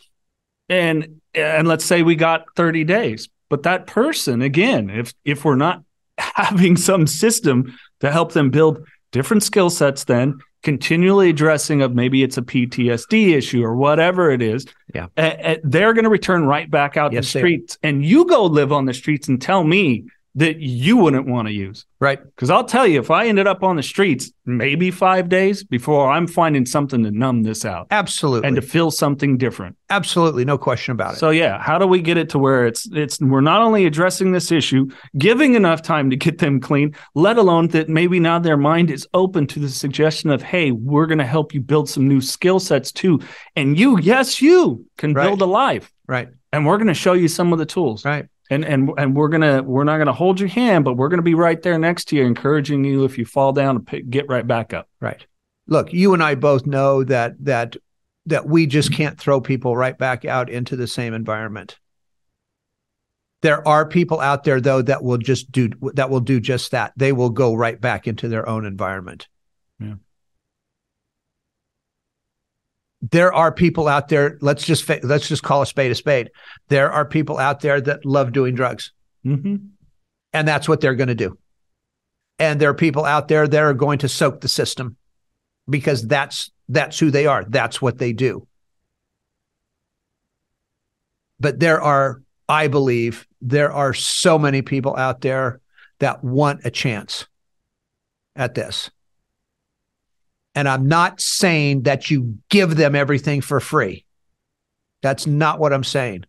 and 0.69 1.21
and 1.35 1.67
let's 1.69 1.85
say 1.85 2.03
we 2.03 2.15
got 2.17 2.45
thirty 2.57 2.85
days. 2.85 3.29
But 3.49 3.65
that 3.65 3.87
person, 3.87 4.43
again, 4.43 4.91
if 4.91 5.13
if 5.25 5.45
we're 5.45 5.57
not 5.57 5.83
having 6.19 6.77
some 6.77 7.07
system 7.07 7.77
to 8.01 8.11
help 8.11 8.33
them 8.33 8.51
build 8.51 8.87
different 9.11 9.43
skill 9.43 9.71
sets, 9.71 10.05
then 10.05 10.39
continually 10.63 11.31
addressing 11.31 11.83
of 11.83 11.95
maybe 11.95 12.23
it's 12.23 12.39
a 12.39 12.43
PTSD 12.43 13.35
issue 13.35 13.63
or 13.65 13.75
whatever 13.75 14.31
it 14.31 14.41
is. 14.41 14.65
Yeah. 14.95 15.09
a- 15.19 15.59
they're 15.65 15.93
going 15.93 16.05
to 16.05 16.11
return 16.11 16.47
right 16.47 16.71
back 16.71 16.97
out 16.97 17.13
Yes, 17.13 17.25
the 17.33 17.41
streets, 17.41 17.79
and 17.83 18.05
you 18.05 18.27
go 18.27 18.45
live 18.47 18.73
on 18.73 18.85
the 18.85 18.95
streets 18.95 19.29
and 19.29 19.43
tell 19.43 19.65
me 19.65 20.05
that 20.35 20.59
you 20.61 20.97
wouldn't 20.97 21.27
want 21.27 21.47
to 21.49 21.53
use. 21.53 21.85
Right. 22.01 22.23
Because 22.25 22.49
I'll 22.49 22.65
tell 22.65 22.87
you, 22.87 22.99
if 22.99 23.11
I 23.11 23.27
ended 23.27 23.47
up 23.47 23.63
on 23.63 23.77
the 23.77 23.83
streets, 23.83 24.33
maybe 24.47 24.91
five 24.91 25.29
days 25.29 25.63
before 25.63 26.11
I'm 26.11 26.27
finding 26.27 26.65
something 26.67 27.03
to 27.05 27.11
numb 27.11 27.43
this 27.43 27.65
out 27.65 27.87
Absolutely. 27.91 28.47
and 28.49 28.57
to 28.57 28.63
feel 28.63 28.91
something 28.91 29.37
different. 29.37 29.77
Absolutely. 29.91 30.45
No 30.45 30.57
question 30.57 30.93
about 30.93 31.15
it. 31.15 31.19
So 31.19 31.31
yeah, 31.31 31.59
how 31.63 31.79
do 31.79 31.87
we 31.87 32.01
get 32.01 32.17
it 32.17 32.31
to 32.31 32.39
where 32.39 32.67
it's 32.67 32.89
it's 32.93 33.21
we're 33.21 33.41
not 33.43 33.61
only 33.61 33.85
addressing 33.85 34.33
this 34.33 34.51
issue, 34.51 34.89
giving 35.19 35.55
enough 35.55 35.83
time 35.83 36.09
to 36.11 36.17
get 36.17 36.39
them 36.39 36.61
clean, 36.61 36.95
let 37.15 37.37
alone 37.37 37.69
that 37.69 37.89
maybe 37.91 38.19
now 38.19 38.39
their 38.39 38.57
mind 38.57 38.91
is 38.91 39.07
open 39.15 39.47
to 39.49 39.61
the 39.61 39.69
suggestion 39.69 40.31
of, 40.31 40.43
hey, 40.43 40.73
we're 40.73 41.07
going 41.07 41.19
to 41.19 41.27
help 41.27 41.53
you 41.55 41.61
build 41.61 41.89
some 41.91 42.09
new 42.09 42.21
skill 42.23 42.59
sets 42.59 42.91
too, 42.91 43.21
and 43.55 43.79
you, 43.79 43.99
yes, 44.01 44.41
you 44.41 44.87
can 44.97 45.13
Right. 45.13 45.27
build 45.27 45.43
a 45.43 45.47
life, 45.47 45.93
right. 46.09 46.29
and 46.53 46.65
we're 46.67 46.79
going 46.79 46.89
to 46.89 46.95
show 46.95 47.13
you 47.13 47.29
some 47.29 47.53
of 47.53 47.59
the 47.59 47.67
tools, 47.67 48.05
Right. 48.05 48.27
And 48.53 48.65
and 48.65 48.91
and 48.99 49.17
we're 49.17 49.29
gonna 49.29 49.63
we're 49.63 49.85
not 49.85 49.97
going 49.97 50.07
to 50.07 50.13
hold 50.13 50.39
your 50.39 50.49
hand, 50.49 50.85
but 50.85 50.95
we're 50.95 51.09
going 51.09 51.19
to 51.19 51.23
be 51.23 51.35
right 51.35 51.61
there 51.63 51.79
next 51.79 52.07
to 52.07 52.17
you, 52.17 52.25
encouraging 52.25 52.85
you 52.85 53.05
if 53.05 53.17
you 53.17 53.25
fall 53.25 53.53
down 53.53 53.75
to 53.75 53.81
pick, 53.81 54.11
get 54.11 54.29
right 54.29 54.47
back 54.47 54.75
up. 54.75 54.89
Right. 55.01 55.25
Look, 55.67 55.93
you 55.93 56.13
and 56.13 56.23
I 56.23 56.35
both 56.35 56.67
know 56.67 57.03
that 57.05 57.35
that 57.45 57.77
that 58.27 58.47
we 58.47 58.67
just 58.67 58.93
can't 58.93 59.19
throw 59.19 59.41
people 59.41 59.77
right 59.77 59.97
back 59.97 60.25
out 60.25 60.51
into 60.51 60.77
the 60.77 60.87
same 60.87 61.15
environment. 61.15 61.79
There 63.41 63.67
are 63.67 63.89
people 63.89 64.21
out 64.21 64.45
there 64.45 64.61
though 64.61 64.83
that 64.83 65.03
will 65.03 65.19
just 65.19 65.51
do 65.51 65.71
that 65.95 66.11
will 66.11 66.21
do 66.21 66.39
just 66.39 66.71
that. 66.73 66.93
They 66.97 67.13
will 67.13 67.31
go 67.31 67.55
right 67.55 67.81
back 67.81 68.07
into 68.07 68.29
their 68.29 68.49
own 68.49 68.67
environment. 68.67 69.29
Yeah. 69.81 69.95
There 73.11 73.33
are 73.35 73.51
people 73.53 73.89
out 73.89 74.09
there, 74.09 74.39
let's 74.41 74.65
just 74.65 74.85
fa- 74.85 75.01
let's 75.03 75.27
just 75.27 75.43
call 75.43 75.61
a 75.63 75.67
spade 75.67 75.91
a 75.91 75.95
spade. 75.95 76.31
There 76.69 76.91
are 76.93 77.05
people 77.05 77.39
out 77.39 77.61
there 77.61 77.81
that 77.81 78.05
love 78.05 78.33
doing 78.33 78.55
drugs 78.55 78.93
Mm-hmm. 79.25 79.57
and 80.33 80.49
that's 80.49 80.69
what 80.69 80.81
they're 80.81 80.95
going 80.97 81.09
to 81.09 81.15
do. 81.15 81.39
And 82.39 82.61
there 82.61 82.71
are 82.71 82.75
people 82.75 83.05
out 83.05 83.29
there 83.29 83.47
that 83.47 83.63
are 83.63 83.75
going 83.75 83.99
to 84.01 84.09
soak 84.09 84.41
the 84.41 84.49
system 84.49 84.97
because 85.69 86.03
that's 86.07 86.51
that's 86.69 86.99
who 86.99 87.11
they 87.11 87.27
are. 87.27 87.45
That's 87.45 87.81
what 87.81 87.99
they 87.99 88.13
do. 88.13 88.47
But 91.39 91.61
there 91.61 91.81
are, 91.81 92.23
I 92.49 92.69
believe, 92.69 93.27
there 93.41 93.73
are 93.73 93.95
so 93.95 94.39
many 94.39 94.63
people 94.63 94.97
out 94.97 95.21
there 95.21 95.61
that 95.99 96.23
want 96.23 96.61
a 96.65 96.71
chance 96.71 97.27
at 98.37 98.55
this. 98.55 98.91
And 100.55 100.69
I'm 100.69 100.87
not 100.87 101.21
saying 101.21 101.83
that 101.83 102.11
you 102.11 102.39
give 102.51 102.77
them 102.77 102.95
everything 102.95 103.41
for 103.41 103.59
free. 103.61 104.05
That's 105.03 105.27
not 105.27 105.59
what 105.59 105.73
I'm 105.73 105.85
saying 105.85 106.25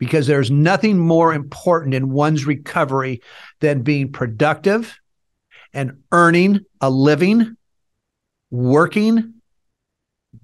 because 0.00 0.26
there's 0.26 0.50
nothing 0.50 0.98
more 0.98 1.32
important 1.32 1.94
in 1.94 2.10
one's 2.10 2.46
recovery 2.46 3.20
than 3.60 3.82
being 3.82 4.10
productive 4.10 4.98
and 5.72 6.02
earning 6.10 6.60
a 6.80 6.90
living, 6.90 7.56
working, 8.50 9.34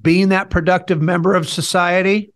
being 0.01 0.29
that 0.29 0.51
productive 0.51 1.01
member 1.01 1.35
of 1.35 1.49
society. 1.49 2.33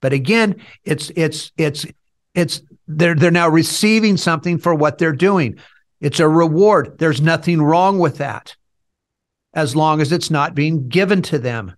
But 0.00 0.12
again, 0.12 0.56
it's 0.84 1.10
it's 1.16 1.50
it's 1.56 1.86
it's 2.34 2.62
they're 2.86 3.14
they're 3.14 3.30
now 3.30 3.48
receiving 3.48 4.16
something 4.16 4.58
for 4.58 4.74
what 4.74 4.98
they're 4.98 5.12
doing. 5.12 5.58
It's 6.00 6.20
a 6.20 6.28
reward. 6.28 6.98
There's 6.98 7.20
nothing 7.20 7.60
wrong 7.60 7.98
with 7.98 8.18
that. 8.18 8.54
As 9.54 9.74
long 9.74 10.00
as 10.00 10.12
it's 10.12 10.30
not 10.30 10.54
being 10.54 10.88
given 10.88 11.22
to 11.22 11.38
them. 11.38 11.74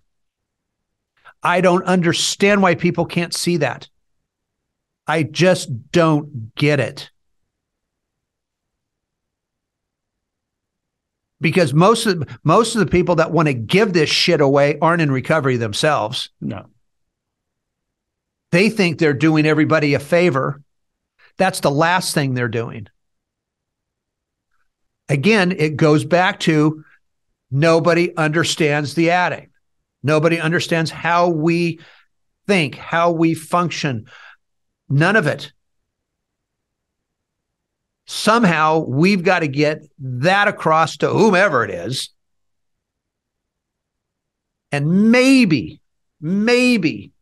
I 1.42 1.60
don't 1.60 1.84
understand 1.84 2.62
why 2.62 2.74
people 2.74 3.06
can't 3.06 3.34
see 3.34 3.56
that. 3.58 3.88
I 5.06 5.22
just 5.22 5.90
don't 5.90 6.54
get 6.54 6.80
it. 6.80 7.10
Because 11.40 11.72
most 11.72 12.06
of 12.06 12.22
most 12.44 12.74
of 12.74 12.80
the 12.80 12.90
people 12.90 13.16
that 13.16 13.32
want 13.32 13.48
to 13.48 13.54
give 13.54 13.92
this 13.92 14.10
shit 14.10 14.42
away 14.42 14.78
aren't 14.80 15.00
in 15.00 15.10
recovery 15.10 15.56
themselves. 15.56 16.28
No. 16.40 16.66
They 18.52 18.68
think 18.68 18.98
they're 18.98 19.14
doing 19.14 19.46
everybody 19.46 19.94
a 19.94 19.98
favor. 19.98 20.60
That's 21.38 21.60
the 21.60 21.70
last 21.70 22.14
thing 22.14 22.34
they're 22.34 22.48
doing. 22.48 22.88
Again, 25.08 25.52
it 25.52 25.76
goes 25.76 26.04
back 26.04 26.40
to 26.40 26.84
nobody 27.50 28.16
understands 28.16 28.94
the 28.94 29.10
addict. 29.10 29.52
Nobody 30.02 30.40
understands 30.40 30.90
how 30.90 31.28
we 31.28 31.80
think, 32.46 32.74
how 32.74 33.10
we 33.10 33.34
function. 33.34 34.06
None 34.88 35.16
of 35.16 35.26
it. 35.26 35.52
Somehow 38.06 38.78
we've 38.78 39.22
got 39.22 39.40
to 39.40 39.48
get 39.48 39.86
that 39.98 40.48
across 40.48 40.96
to 40.98 41.08
whomever 41.08 41.64
it 41.64 41.70
is. 41.70 42.10
And 44.72 45.12
maybe, 45.12 45.80
maybe 46.20 47.12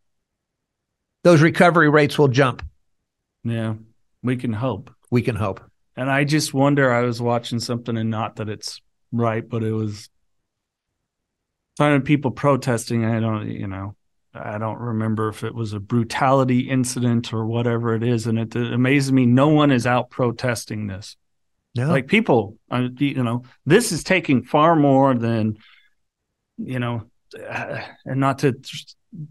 those 1.24 1.42
recovery 1.42 1.90
rates 1.90 2.18
will 2.18 2.28
jump. 2.28 2.62
Yeah. 3.44 3.74
We 4.22 4.36
can 4.36 4.52
hope. 4.52 4.90
We 5.10 5.22
can 5.22 5.36
hope. 5.36 5.60
And 5.96 6.10
I 6.10 6.24
just 6.24 6.54
wonder 6.54 6.92
I 6.92 7.02
was 7.02 7.20
watching 7.20 7.60
something 7.60 7.96
and 7.96 8.10
not 8.10 8.36
that 8.36 8.48
it's 8.48 8.80
right, 9.12 9.46
but 9.46 9.62
it 9.62 9.72
was 9.72 10.08
finding 11.78 12.02
people 12.02 12.32
protesting. 12.32 13.04
I 13.04 13.20
don't, 13.20 13.48
you 13.48 13.68
know, 13.68 13.94
I 14.34 14.58
don't 14.58 14.78
remember 14.78 15.28
if 15.28 15.44
it 15.44 15.54
was 15.54 15.72
a 15.72 15.80
brutality 15.80 16.68
incident 16.68 17.32
or 17.32 17.46
whatever 17.46 17.94
it 17.94 18.02
is. 18.02 18.26
And 18.26 18.38
it, 18.38 18.54
it 18.54 18.72
amazes 18.72 19.12
me 19.12 19.26
no 19.26 19.48
one 19.48 19.70
is 19.70 19.86
out 19.86 20.10
protesting 20.10 20.88
this. 20.88 21.16
No. 21.76 21.88
Like 21.88 22.08
people, 22.08 22.56
uh, 22.70 22.88
you 22.98 23.22
know, 23.22 23.44
this 23.64 23.92
is 23.92 24.02
taking 24.02 24.42
far 24.42 24.74
more 24.74 25.14
than, 25.14 25.58
you 26.56 26.80
know, 26.80 27.04
uh, 27.48 27.82
and 28.04 28.18
not 28.18 28.40
to 28.40 28.54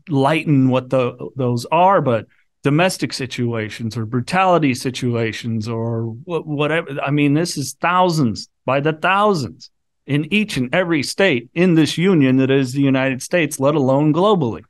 lighten 0.07 0.69
what 0.69 0.89
the 0.89 1.31
those 1.35 1.65
are, 1.65 1.99
but 1.99 2.27
domestic 2.63 3.11
situations 3.11 3.97
or 3.97 4.05
brutality 4.05 4.73
situations 4.73 5.67
or 5.67 6.03
whatever. 6.23 7.01
I 7.01 7.11
mean, 7.11 7.33
this 7.33 7.57
is 7.57 7.73
thousands 7.81 8.47
by 8.65 8.79
the 8.79 8.93
thousands 8.93 9.69
in 10.07 10.31
each 10.33 10.57
and 10.57 10.73
every 10.73 11.03
state 11.03 11.49
in 11.53 11.75
this 11.75 11.97
union 11.97 12.37
that 12.37 12.49
is 12.49 12.73
the 12.73 12.81
United 12.81 13.21
States, 13.21 13.59
let 13.59 13.75
alone 13.75 14.13
globally. 14.13 14.63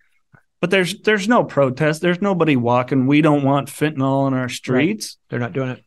But 0.59 0.71
there's 0.71 0.99
there's 1.01 1.27
no 1.27 1.43
protest. 1.43 2.01
There's 2.01 2.21
nobody 2.21 2.55
walking. 2.55 3.05
We 3.05 3.21
don't 3.21 3.43
want 3.43 3.69
fentanyl 3.69 4.27
in 4.27 4.33
our 4.33 4.49
streets. 4.49 5.17
Right. 5.17 5.29
They're 5.29 5.39
not 5.39 5.53
doing 5.53 5.69
it. 5.69 5.83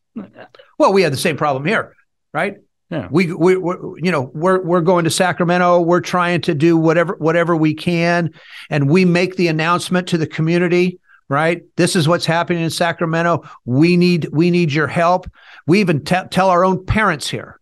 Well, 0.78 0.92
we 0.92 1.02
have 1.02 1.12
the 1.12 1.18
same 1.18 1.36
problem 1.36 1.64
here, 1.64 1.96
right? 2.32 2.56
Yeah. 2.88 3.08
We 3.10 3.32
we 3.32 3.52
you 3.52 4.10
know 4.10 4.30
we're 4.32 4.62
we're 4.62 4.80
going 4.80 5.04
to 5.04 5.10
Sacramento. 5.10 5.80
We're 5.80 6.00
trying 6.00 6.40
to 6.42 6.54
do 6.54 6.76
whatever 6.76 7.16
whatever 7.16 7.56
we 7.56 7.74
can, 7.74 8.30
and 8.68 8.88
we 8.88 9.04
make 9.04 9.36
the 9.36 9.48
announcement 9.48 10.08
to 10.08 10.18
the 10.18 10.26
community. 10.26 11.00
Right. 11.28 11.62
This 11.76 11.94
is 11.94 12.08
what's 12.08 12.26
happening 12.26 12.62
in 12.62 12.70
Sacramento. 12.70 13.48
We 13.64 13.96
need 13.96 14.28
we 14.32 14.50
need 14.50 14.72
your 14.72 14.88
help. 14.88 15.30
We 15.66 15.80
even 15.80 16.04
t- 16.04 16.16
tell 16.30 16.50
our 16.50 16.64
own 16.64 16.84
parents 16.86 17.28
here. 17.28 17.59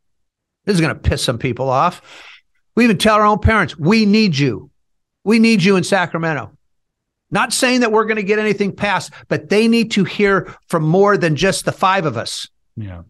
This 0.69 0.75
is 0.75 0.81
going 0.83 0.95
to 0.95 1.01
piss 1.01 1.25
some 1.25 1.39
people 1.39 1.71
off. 1.71 2.03
We 2.77 2.85
even 2.85 2.99
tell 2.99 3.15
our 3.15 3.25
own 3.25 3.39
parents, 3.39 3.79
we 3.79 4.05
need 4.05 4.37
you. 4.37 4.71
We 5.25 5.39
need 5.39 5.63
you 5.63 5.77
in 5.77 5.83
Sacramento. 5.83 6.53
Not 7.31 7.55
saying 7.55 7.81
that 7.81 7.91
we're 7.91 8.05
going 8.05 8.17
to 8.17 8.23
get 8.23 8.39
anything 8.39 8.77
passed, 8.77 9.15
but 9.29 9.49
they 9.49 9.67
need 9.67 9.93
to 9.93 10.05
hear 10.05 10.55
from 10.67 10.83
more 10.83 11.17
than 11.17 11.37
just 11.37 11.65
the 11.65 11.73
five 11.73 12.05
of 12.05 12.19
us. 12.19 12.51
Yeah. 12.77 13.05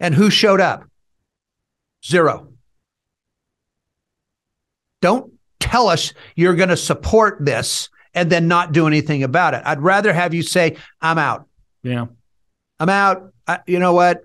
And 0.00 0.14
who 0.14 0.30
showed 0.30 0.62
up? 0.62 0.84
Zero. 2.02 2.48
Don't 5.02 5.34
tell 5.58 5.88
us 5.88 6.14
you're 6.36 6.56
going 6.56 6.70
to 6.70 6.76
support 6.78 7.44
this 7.44 7.90
and 8.14 8.32
then 8.32 8.48
not 8.48 8.72
do 8.72 8.86
anything 8.86 9.24
about 9.24 9.52
it. 9.52 9.60
I'd 9.66 9.82
rather 9.82 10.10
have 10.10 10.32
you 10.32 10.42
say, 10.42 10.78
I'm 11.02 11.18
out. 11.18 11.46
Yeah. 11.82 12.06
I'm 12.78 12.88
out. 12.88 13.34
I, 13.46 13.58
you 13.66 13.78
know 13.78 13.92
what? 13.92 14.22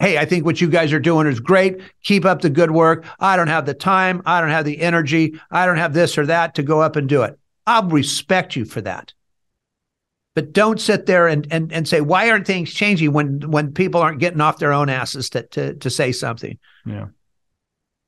Hey, 0.00 0.18
I 0.18 0.24
think 0.24 0.44
what 0.44 0.60
you 0.60 0.68
guys 0.68 0.92
are 0.92 1.00
doing 1.00 1.26
is 1.26 1.40
great. 1.40 1.80
Keep 2.02 2.24
up 2.24 2.40
the 2.40 2.50
good 2.50 2.72
work. 2.72 3.06
I 3.20 3.36
don't 3.36 3.48
have 3.48 3.64
the 3.64 3.74
time. 3.74 4.22
I 4.26 4.40
don't 4.40 4.50
have 4.50 4.64
the 4.64 4.80
energy. 4.80 5.40
I 5.50 5.66
don't 5.66 5.76
have 5.76 5.94
this 5.94 6.18
or 6.18 6.26
that 6.26 6.56
to 6.56 6.62
go 6.62 6.80
up 6.80 6.96
and 6.96 7.08
do 7.08 7.22
it. 7.22 7.38
I'll 7.66 7.88
respect 7.88 8.56
you 8.56 8.64
for 8.64 8.80
that. 8.82 9.12
But 10.34 10.52
don't 10.52 10.80
sit 10.80 11.06
there 11.06 11.28
and, 11.28 11.46
and, 11.50 11.72
and 11.72 11.86
say, 11.86 12.00
why 12.00 12.28
aren't 12.28 12.46
things 12.46 12.72
changing 12.72 13.12
when, 13.12 13.40
when 13.50 13.72
people 13.72 14.00
aren't 14.00 14.18
getting 14.18 14.40
off 14.40 14.58
their 14.58 14.72
own 14.72 14.88
asses 14.88 15.30
to, 15.30 15.44
to, 15.48 15.74
to 15.74 15.88
say 15.88 16.10
something? 16.10 16.58
Yeah. 16.84 17.06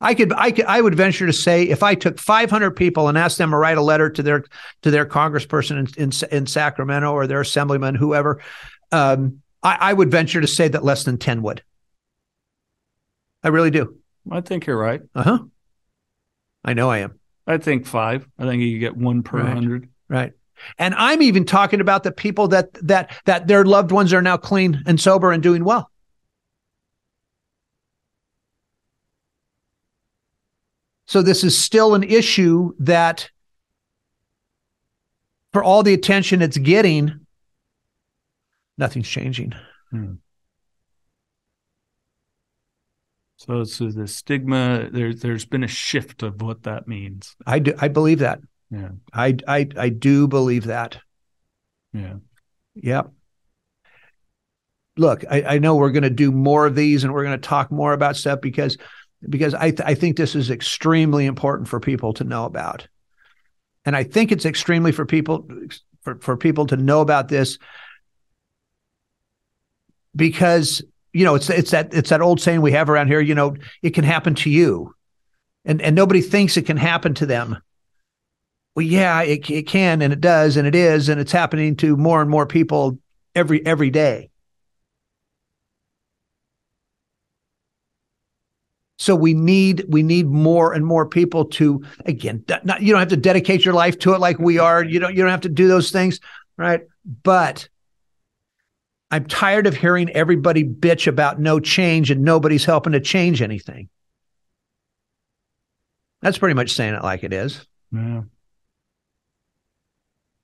I 0.00 0.14
could, 0.14 0.32
I 0.32 0.50
could, 0.50 0.66
I 0.66 0.80
would 0.80 0.96
venture 0.96 1.26
to 1.26 1.32
say 1.32 1.62
if 1.62 1.82
I 1.82 1.94
took 1.94 2.18
500 2.18 2.72
people 2.72 3.08
and 3.08 3.16
asked 3.16 3.38
them 3.38 3.52
to 3.52 3.56
write 3.56 3.78
a 3.78 3.82
letter 3.82 4.10
to 4.10 4.22
their, 4.22 4.44
to 4.82 4.90
their 4.90 5.06
congressperson 5.06 5.96
in, 5.96 6.04
in, 6.04 6.36
in 6.36 6.46
Sacramento 6.46 7.12
or 7.12 7.26
their 7.26 7.40
assemblyman, 7.40 7.94
whoever, 7.94 8.42
um, 8.92 9.40
I, 9.62 9.78
I 9.80 9.92
would 9.92 10.10
venture 10.10 10.40
to 10.40 10.46
say 10.46 10.68
that 10.68 10.84
less 10.84 11.04
than 11.04 11.16
10 11.16 11.42
would. 11.42 11.62
I 13.46 13.48
really 13.50 13.70
do. 13.70 13.96
I 14.28 14.40
think 14.40 14.66
you're 14.66 14.76
right. 14.76 15.00
Uh 15.14 15.22
huh. 15.22 15.38
I 16.64 16.74
know 16.74 16.90
I 16.90 16.98
am. 16.98 17.20
I 17.46 17.58
think 17.58 17.86
five. 17.86 18.26
I 18.40 18.42
think 18.44 18.60
you 18.60 18.80
get 18.80 18.96
one 18.96 19.22
per 19.22 19.38
Right. 19.38 19.52
hundred. 19.52 19.88
Right. 20.08 20.32
And 20.78 20.96
I'm 20.96 21.22
even 21.22 21.44
talking 21.44 21.80
about 21.80 22.02
the 22.02 22.10
people 22.10 22.48
that 22.48 22.72
that 22.88 23.12
that 23.26 23.46
their 23.46 23.64
loved 23.64 23.92
ones 23.92 24.12
are 24.12 24.20
now 24.20 24.36
clean 24.36 24.82
and 24.84 25.00
sober 25.00 25.30
and 25.30 25.44
doing 25.44 25.62
well. 25.62 25.88
So 31.06 31.22
this 31.22 31.44
is 31.44 31.56
still 31.56 31.94
an 31.94 32.02
issue 32.02 32.72
that 32.80 33.30
for 35.52 35.62
all 35.62 35.84
the 35.84 35.94
attention 35.94 36.42
it's 36.42 36.58
getting, 36.58 37.20
nothing's 38.76 39.08
changing. 39.08 39.52
So 43.36 43.64
so 43.64 43.90
the 43.90 44.06
stigma. 44.06 44.88
There, 44.90 45.14
there's 45.14 45.44
been 45.44 45.64
a 45.64 45.68
shift 45.68 46.22
of 46.22 46.40
what 46.42 46.62
that 46.64 46.88
means. 46.88 47.36
I 47.46 47.58
do 47.58 47.74
I 47.78 47.88
believe 47.88 48.20
that. 48.20 48.40
Yeah. 48.70 48.90
I 49.12 49.36
I 49.46 49.68
I 49.76 49.88
do 49.90 50.26
believe 50.26 50.64
that. 50.64 50.98
Yeah. 51.92 52.14
Yep. 52.74 53.12
Look, 54.98 55.24
I, 55.30 55.42
I 55.42 55.58
know 55.58 55.76
we're 55.76 55.90
going 55.90 56.02
to 56.04 56.10
do 56.10 56.32
more 56.32 56.66
of 56.66 56.74
these 56.74 57.04
and 57.04 57.12
we're 57.12 57.24
going 57.24 57.38
to 57.38 57.48
talk 57.48 57.70
more 57.70 57.92
about 57.92 58.16
stuff 58.16 58.40
because 58.40 58.78
because 59.28 59.54
I 59.54 59.70
th- 59.70 59.82
I 59.86 59.94
think 59.94 60.16
this 60.16 60.34
is 60.34 60.50
extremely 60.50 61.26
important 61.26 61.68
for 61.68 61.80
people 61.80 62.14
to 62.14 62.24
know 62.24 62.46
about. 62.46 62.88
And 63.84 63.94
I 63.94 64.04
think 64.04 64.32
it's 64.32 64.46
extremely 64.46 64.92
for 64.92 65.04
people 65.04 65.48
for, 66.02 66.16
for 66.16 66.36
people 66.36 66.66
to 66.66 66.76
know 66.76 67.02
about 67.02 67.28
this 67.28 67.58
because 70.14 70.82
you 71.16 71.24
know 71.24 71.34
it's 71.34 71.48
it's 71.48 71.70
that 71.70 71.94
it's 71.94 72.10
that 72.10 72.20
old 72.20 72.40
saying 72.40 72.60
we 72.60 72.72
have 72.72 72.90
around 72.90 73.08
here, 73.08 73.20
you 73.20 73.34
know, 73.34 73.56
it 73.82 73.90
can 73.90 74.04
happen 74.04 74.34
to 74.36 74.50
you. 74.50 74.94
And 75.64 75.80
and 75.80 75.96
nobody 75.96 76.20
thinks 76.20 76.56
it 76.56 76.66
can 76.66 76.76
happen 76.76 77.14
to 77.14 77.26
them. 77.26 77.58
Well, 78.74 78.84
yeah, 78.84 79.22
it 79.22 79.48
it 79.50 79.66
can 79.66 80.02
and 80.02 80.12
it 80.12 80.20
does 80.20 80.56
and 80.56 80.66
it 80.66 80.74
is 80.74 81.08
and 81.08 81.18
it's 81.18 81.32
happening 81.32 81.76
to 81.76 81.96
more 81.96 82.20
and 82.20 82.30
more 82.30 82.46
people 82.46 82.98
every 83.34 83.64
every 83.64 83.90
day. 83.90 84.28
So 88.98 89.16
we 89.16 89.32
need 89.32 89.84
we 89.88 90.02
need 90.02 90.26
more 90.26 90.74
and 90.74 90.84
more 90.84 91.06
people 91.06 91.46
to 91.46 91.82
again 92.04 92.44
not, 92.64 92.82
you 92.82 92.92
don't 92.92 93.00
have 93.00 93.08
to 93.08 93.16
dedicate 93.16 93.64
your 93.64 93.74
life 93.74 93.98
to 94.00 94.12
it 94.12 94.20
like 94.20 94.38
we 94.38 94.58
are. 94.58 94.84
You 94.84 95.00
don't 95.00 95.14
you 95.14 95.22
don't 95.22 95.30
have 95.30 95.40
to 95.42 95.48
do 95.48 95.66
those 95.66 95.90
things, 95.90 96.20
right? 96.58 96.82
But 97.22 97.68
I'm 99.10 99.26
tired 99.26 99.66
of 99.66 99.76
hearing 99.76 100.10
everybody 100.10 100.64
bitch 100.64 101.06
about 101.06 101.38
no 101.40 101.60
change 101.60 102.10
and 102.10 102.22
nobody's 102.22 102.64
helping 102.64 102.92
to 102.92 103.00
change 103.00 103.40
anything. 103.40 103.88
That's 106.22 106.38
pretty 106.38 106.54
much 106.54 106.72
saying 106.72 106.94
it 106.94 107.02
like 107.04 107.22
it 107.22 107.32
is, 107.32 107.64
Yeah. 107.92 108.22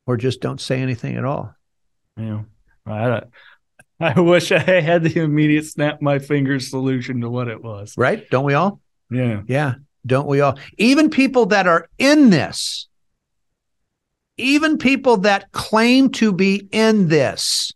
or 0.07 0.16
just 0.16 0.40
don't 0.40 0.61
say 0.61 0.81
anything 0.81 1.16
at 1.16 1.25
all. 1.25 1.55
Yeah. 2.16 2.42
I, 2.87 3.22
I 4.01 4.20
wish 4.20 4.53
I 4.53 4.59
had 4.81 5.03
the 5.03 5.20
immediate 5.20 5.64
snap 5.64 6.03
my 6.03 6.18
fingers 6.18 6.70
solution 6.70 7.20
to 7.22 7.31
what 7.31 7.48
it 7.48 7.62
was. 7.62 7.94
Right? 7.96 8.29
Don't 8.31 8.44
we 8.44 8.55
all? 8.55 8.81
Yeah. 9.11 9.42
Yeah. 9.46 9.75
Don't 10.07 10.27
we 10.27 10.40
all? 10.40 10.59
Even 10.79 11.11
people 11.11 11.46
that 11.46 11.66
are 11.66 11.88
in 11.98 12.31
this, 12.31 12.88
even 14.37 14.79
people 14.79 15.18
that 15.18 15.51
claim 15.53 16.11
to 16.11 16.33
be 16.33 16.68
in 16.72 17.09
this, 17.09 17.72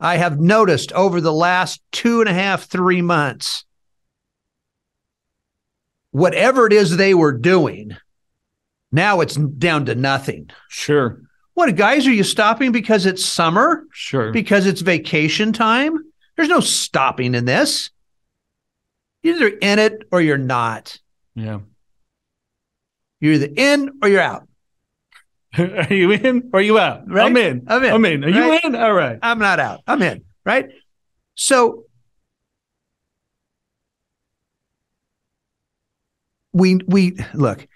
I 0.00 0.16
have 0.16 0.38
noticed 0.38 0.92
over 0.92 1.20
the 1.20 1.32
last 1.32 1.82
two 1.92 2.20
and 2.20 2.28
a 2.28 2.32
half, 2.34 2.64
three 2.64 3.02
months, 3.02 3.64
whatever 6.10 6.66
it 6.66 6.72
is 6.72 6.96
they 6.96 7.14
were 7.14 7.32
doing, 7.32 7.96
now 8.92 9.20
it's 9.20 9.34
down 9.36 9.86
to 9.86 9.94
nothing. 9.94 10.50
Sure. 10.68 11.20
What 11.54 11.74
guys 11.74 12.06
are 12.06 12.12
you 12.12 12.22
stopping 12.24 12.70
because 12.72 13.04
it's 13.06 13.24
summer? 13.24 13.84
Sure. 13.92 14.32
Because 14.32 14.66
it's 14.66 14.80
vacation 14.80 15.52
time? 15.52 15.98
There's 16.36 16.48
no 16.48 16.60
stopping 16.60 17.34
in 17.34 17.44
this. 17.44 17.90
You're 19.22 19.34
either 19.34 19.58
in 19.60 19.78
it 19.80 20.04
or 20.12 20.20
you're 20.20 20.38
not. 20.38 20.98
yeah. 21.34 21.60
You're 23.20 23.32
either 23.34 23.48
in 23.56 23.98
or 24.00 24.08
you're 24.08 24.20
out. 24.20 24.47
are 25.58 25.92
you 25.92 26.12
in 26.12 26.50
or 26.52 26.58
are 26.60 26.62
you 26.62 26.78
out? 26.78 27.08
Right? 27.10 27.26
I'm 27.26 27.36
in. 27.36 27.64
I'm 27.68 27.84
in. 27.84 27.92
I'm 27.92 28.04
in. 28.04 28.24
Are 28.24 28.26
Right? 28.28 28.62
you 28.64 28.68
in? 28.68 28.74
All 28.76 28.92
right. 28.92 29.18
I'm 29.22 29.38
not 29.38 29.60
out. 29.60 29.80
I'm 29.86 30.02
in. 30.02 30.24
Right. 30.44 30.68
So 31.34 31.84
we 36.52 36.76
we 36.86 37.18
look. 37.34 37.66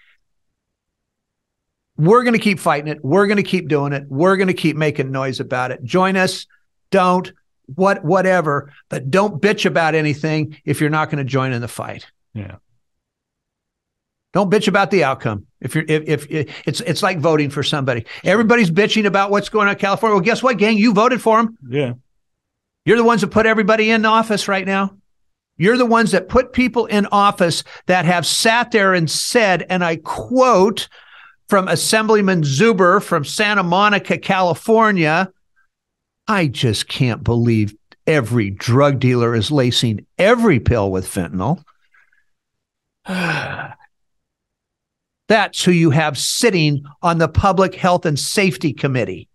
We're 1.95 2.23
going 2.23 2.33
to 2.33 2.39
keep 2.39 2.59
fighting 2.59 2.91
it. 2.91 3.03
We're 3.03 3.27
going 3.27 3.37
to 3.37 3.43
keep 3.43 3.67
doing 3.67 3.93
it. 3.93 4.05
We're 4.09 4.35
going 4.35 4.47
to 4.47 4.53
keep 4.53 4.75
making 4.75 5.11
noise 5.11 5.39
about 5.39 5.71
it. 5.71 5.83
Join 5.83 6.17
us. 6.17 6.47
Don't 6.91 7.31
what 7.67 8.03
whatever, 8.03 8.71
but 8.89 9.09
don't 9.09 9.41
bitch 9.41 9.65
about 9.65 9.95
anything 9.95 10.57
if 10.65 10.81
you're 10.81 10.89
not 10.89 11.09
going 11.09 11.19
to 11.19 11.23
join 11.23 11.53
in 11.53 11.61
the 11.61 11.67
fight. 11.67 12.05
Yeah. 12.33 12.55
Don't 14.33 14.51
bitch 14.51 14.67
about 14.67 14.89
the 14.89 15.03
outcome. 15.03 15.45
If 15.61 15.75
you're 15.75 15.85
if, 15.87 16.27
if 16.29 16.67
it's 16.67 16.81
it's 16.81 17.03
like 17.03 17.19
voting 17.19 17.51
for 17.51 17.61
somebody. 17.61 18.05
Everybody's 18.23 18.71
bitching 18.71 19.05
about 19.05 19.29
what's 19.29 19.47
going 19.47 19.67
on 19.67 19.75
in 19.75 19.79
California. 19.79 20.15
Well, 20.15 20.23
guess 20.23 20.41
what, 20.41 20.57
gang? 20.57 20.77
You 20.77 20.91
voted 20.91 21.21
for 21.21 21.37
them. 21.37 21.57
Yeah. 21.69 21.93
You're 22.83 22.97
the 22.97 23.03
ones 23.03 23.21
that 23.21 23.27
put 23.27 23.45
everybody 23.45 23.91
in 23.91 24.05
office 24.05 24.47
right 24.47 24.65
now. 24.65 24.97
You're 25.55 25.77
the 25.77 25.85
ones 25.85 26.11
that 26.11 26.29
put 26.29 26.51
people 26.51 26.87
in 26.87 27.05
office 27.11 27.63
that 27.85 28.05
have 28.05 28.25
sat 28.25 28.71
there 28.71 28.95
and 28.95 29.09
said, 29.09 29.67
and 29.69 29.85
I 29.85 29.97
quote 29.97 30.89
from 31.47 31.67
Assemblyman 31.67 32.41
Zbur 32.41 33.03
from 33.03 33.23
Santa 33.23 33.61
Monica, 33.61 34.17
California, 34.17 35.31
I 36.27 36.47
just 36.47 36.87
can't 36.87 37.23
believe 37.23 37.75
every 38.07 38.49
drug 38.49 38.99
dealer 38.99 39.35
is 39.35 39.51
lacing 39.51 40.07
every 40.17 40.59
pill 40.59 40.91
with 40.91 41.05
fentanyl. 41.05 41.63
That's 45.33 45.63
who 45.63 45.71
you 45.71 45.89
have 45.89 46.15
sitting 46.15 46.83
on 47.01 47.17
the 47.17 47.27
Public 47.27 47.73
Health 47.73 48.05
and 48.05 48.19
Safety 48.19 48.71
Committee. 48.71 49.27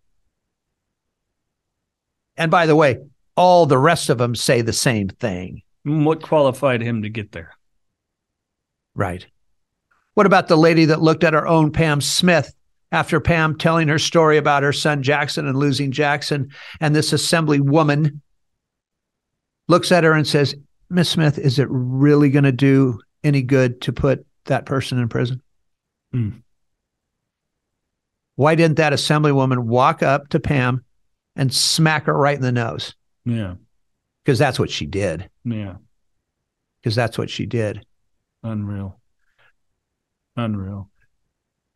And 2.36 2.52
by 2.52 2.66
the 2.66 2.76
way, 2.76 2.98
all 3.34 3.66
the 3.66 3.78
rest 3.78 4.08
of 4.08 4.18
them 4.18 4.36
say 4.36 4.60
the 4.60 4.72
same 4.72 5.08
thing. 5.08 5.62
What 5.82 6.22
qualified 6.22 6.82
him 6.82 7.02
to 7.02 7.08
get 7.08 7.32
there? 7.32 7.50
Right. 8.94 9.26
What 10.14 10.26
about 10.26 10.46
the 10.46 10.54
lady 10.54 10.84
that 10.84 11.02
looked 11.02 11.24
at 11.24 11.32
her 11.32 11.48
own 11.48 11.72
Pam 11.72 12.00
Smith 12.00 12.54
after 12.92 13.18
Pam 13.18 13.58
telling 13.58 13.88
her 13.88 13.98
story 13.98 14.36
about 14.36 14.62
her 14.62 14.72
son 14.72 15.02
Jackson 15.02 15.48
and 15.48 15.58
losing 15.58 15.90
Jackson? 15.90 16.52
And 16.80 16.94
this 16.94 17.12
assembly 17.12 17.58
woman 17.58 18.22
looks 19.66 19.90
at 19.90 20.04
her 20.04 20.12
and 20.12 20.28
says, 20.28 20.54
Miss 20.90 21.10
Smith, 21.10 21.38
is 21.38 21.58
it 21.58 21.66
really 21.68 22.30
going 22.30 22.44
to 22.44 22.52
do 22.52 23.00
any 23.24 23.42
good 23.42 23.80
to 23.80 23.92
put 23.92 24.24
that 24.44 24.64
person 24.64 25.00
in 25.00 25.08
prison? 25.08 25.42
Hmm. 26.12 26.30
Why 28.36 28.54
didn't 28.54 28.76
that 28.76 28.92
assemblywoman 28.92 29.64
walk 29.64 30.02
up 30.02 30.28
to 30.28 30.40
Pam 30.40 30.84
and 31.36 31.52
smack 31.52 32.06
her 32.06 32.14
right 32.14 32.36
in 32.36 32.42
the 32.42 32.52
nose? 32.52 32.94
Yeah. 33.24 33.54
Because 34.24 34.38
that's 34.38 34.58
what 34.58 34.70
she 34.70 34.86
did. 34.86 35.28
Yeah. 35.44 35.76
Because 36.80 36.94
that's 36.94 37.18
what 37.18 37.30
she 37.30 37.46
did. 37.46 37.84
Unreal. 38.42 39.00
Unreal. 40.36 40.88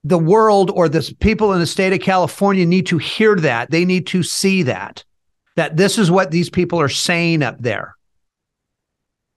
the 0.05 0.19
world 0.19 0.71
or 0.71 0.89
the 0.89 1.15
people 1.21 1.53
in 1.53 1.59
the 1.61 1.67
state 1.67 1.93
of 1.93 2.01
California 2.01 2.65
need 2.67 2.87
to 2.87 2.99
hear 2.99 3.37
that. 3.37 3.71
They 3.71 3.85
need 3.85 4.07
to 4.09 4.23
see 4.23 4.63
that. 4.65 5.05
That 5.57 5.77
this 5.77 5.99
is 5.99 6.11
what 6.11 6.31
these 6.31 6.49
people 6.49 6.81
are 6.81 6.89
saying 6.89 7.43
up 7.43 7.61
there. 7.61 7.97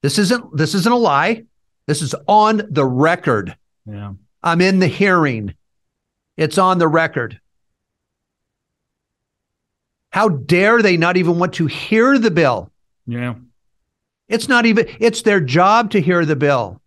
This 0.04 0.18
isn't 0.20 0.56
this 0.56 0.74
isn't 0.76 0.92
a 0.92 0.98
lie. 0.98 1.44
This 1.88 2.02
is 2.02 2.14
on 2.28 2.62
the 2.70 2.86
record. 2.86 3.56
Yeah. 3.86 4.14
I'm 4.46 4.62
in 4.62 4.80
the 4.80 4.88
hearing. 4.88 5.56
It's 6.38 6.60
on 6.60 6.78
the 6.78 6.88
record. 6.88 7.42
How 10.12 10.30
dare 10.30 10.82
they 10.82 10.96
not 10.96 11.18
even 11.18 11.40
want 11.40 11.56
to 11.56 11.66
hear 11.66 12.20
the 12.20 12.32
bill? 12.32 12.72
Yeah. 13.08 13.36
It's 14.30 14.48
not 14.48 14.66
even 14.66 14.88
it's 15.00 15.24
their 15.24 15.42
job 15.42 15.92
to 15.92 16.00
hear 16.00 16.24
the 16.24 16.36
bill. 16.36 16.80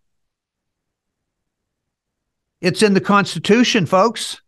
It's 2.61 2.83
in 2.83 2.95
the 2.95 3.01
Constitution, 3.01 3.87
folks. 3.87 4.41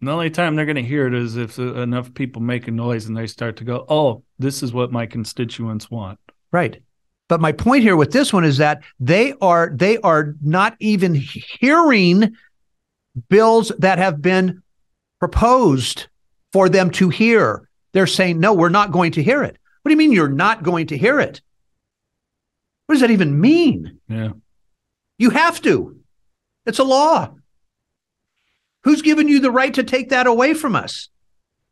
The 0.00 0.10
only 0.10 0.30
time 0.30 0.54
they're 0.54 0.66
going 0.66 0.76
to 0.76 0.82
hear 0.82 1.06
it 1.06 1.14
is 1.14 1.36
if 1.36 1.58
enough 1.58 2.12
people 2.14 2.42
make 2.42 2.68
a 2.68 2.70
noise 2.70 3.06
and 3.06 3.16
they 3.16 3.26
start 3.26 3.56
to 3.56 3.64
go, 3.64 3.86
"Oh, 3.88 4.22
this 4.38 4.62
is 4.62 4.72
what 4.72 4.92
my 4.92 5.06
constituents 5.06 5.90
want." 5.90 6.18
Right. 6.52 6.82
But 7.28 7.40
my 7.40 7.52
point 7.52 7.82
here 7.82 7.96
with 7.96 8.12
this 8.12 8.32
one 8.32 8.44
is 8.44 8.58
that 8.58 8.82
they 9.00 9.32
are 9.40 9.72
they 9.74 9.98
are 9.98 10.34
not 10.42 10.76
even 10.78 11.14
hearing 11.14 12.36
bills 13.28 13.72
that 13.78 13.98
have 13.98 14.20
been 14.20 14.62
proposed 15.20 16.08
for 16.52 16.68
them 16.68 16.90
to 16.90 17.08
hear. 17.08 17.68
They're 17.92 18.06
saying, 18.06 18.40
no, 18.40 18.52
we're 18.52 18.68
not 18.68 18.92
going 18.92 19.12
to 19.12 19.22
hear 19.22 19.42
it. 19.42 19.56
What 19.82 19.88
do 19.88 19.92
you 19.92 19.96
mean 19.96 20.12
you're 20.12 20.28
not 20.28 20.62
going 20.62 20.88
to 20.88 20.98
hear 20.98 21.20
it? 21.20 21.40
What 22.86 22.94
does 22.94 23.00
that 23.00 23.10
even 23.10 23.40
mean? 23.40 24.00
Yeah. 24.08 24.30
You 25.18 25.30
have 25.30 25.62
to. 25.62 25.96
It's 26.66 26.78
a 26.78 26.84
law. 26.84 27.34
Who's 28.82 29.02
given 29.02 29.28
you 29.28 29.40
the 29.40 29.50
right 29.50 29.72
to 29.74 29.82
take 29.82 30.10
that 30.10 30.26
away 30.26 30.52
from 30.52 30.76
us? 30.76 31.08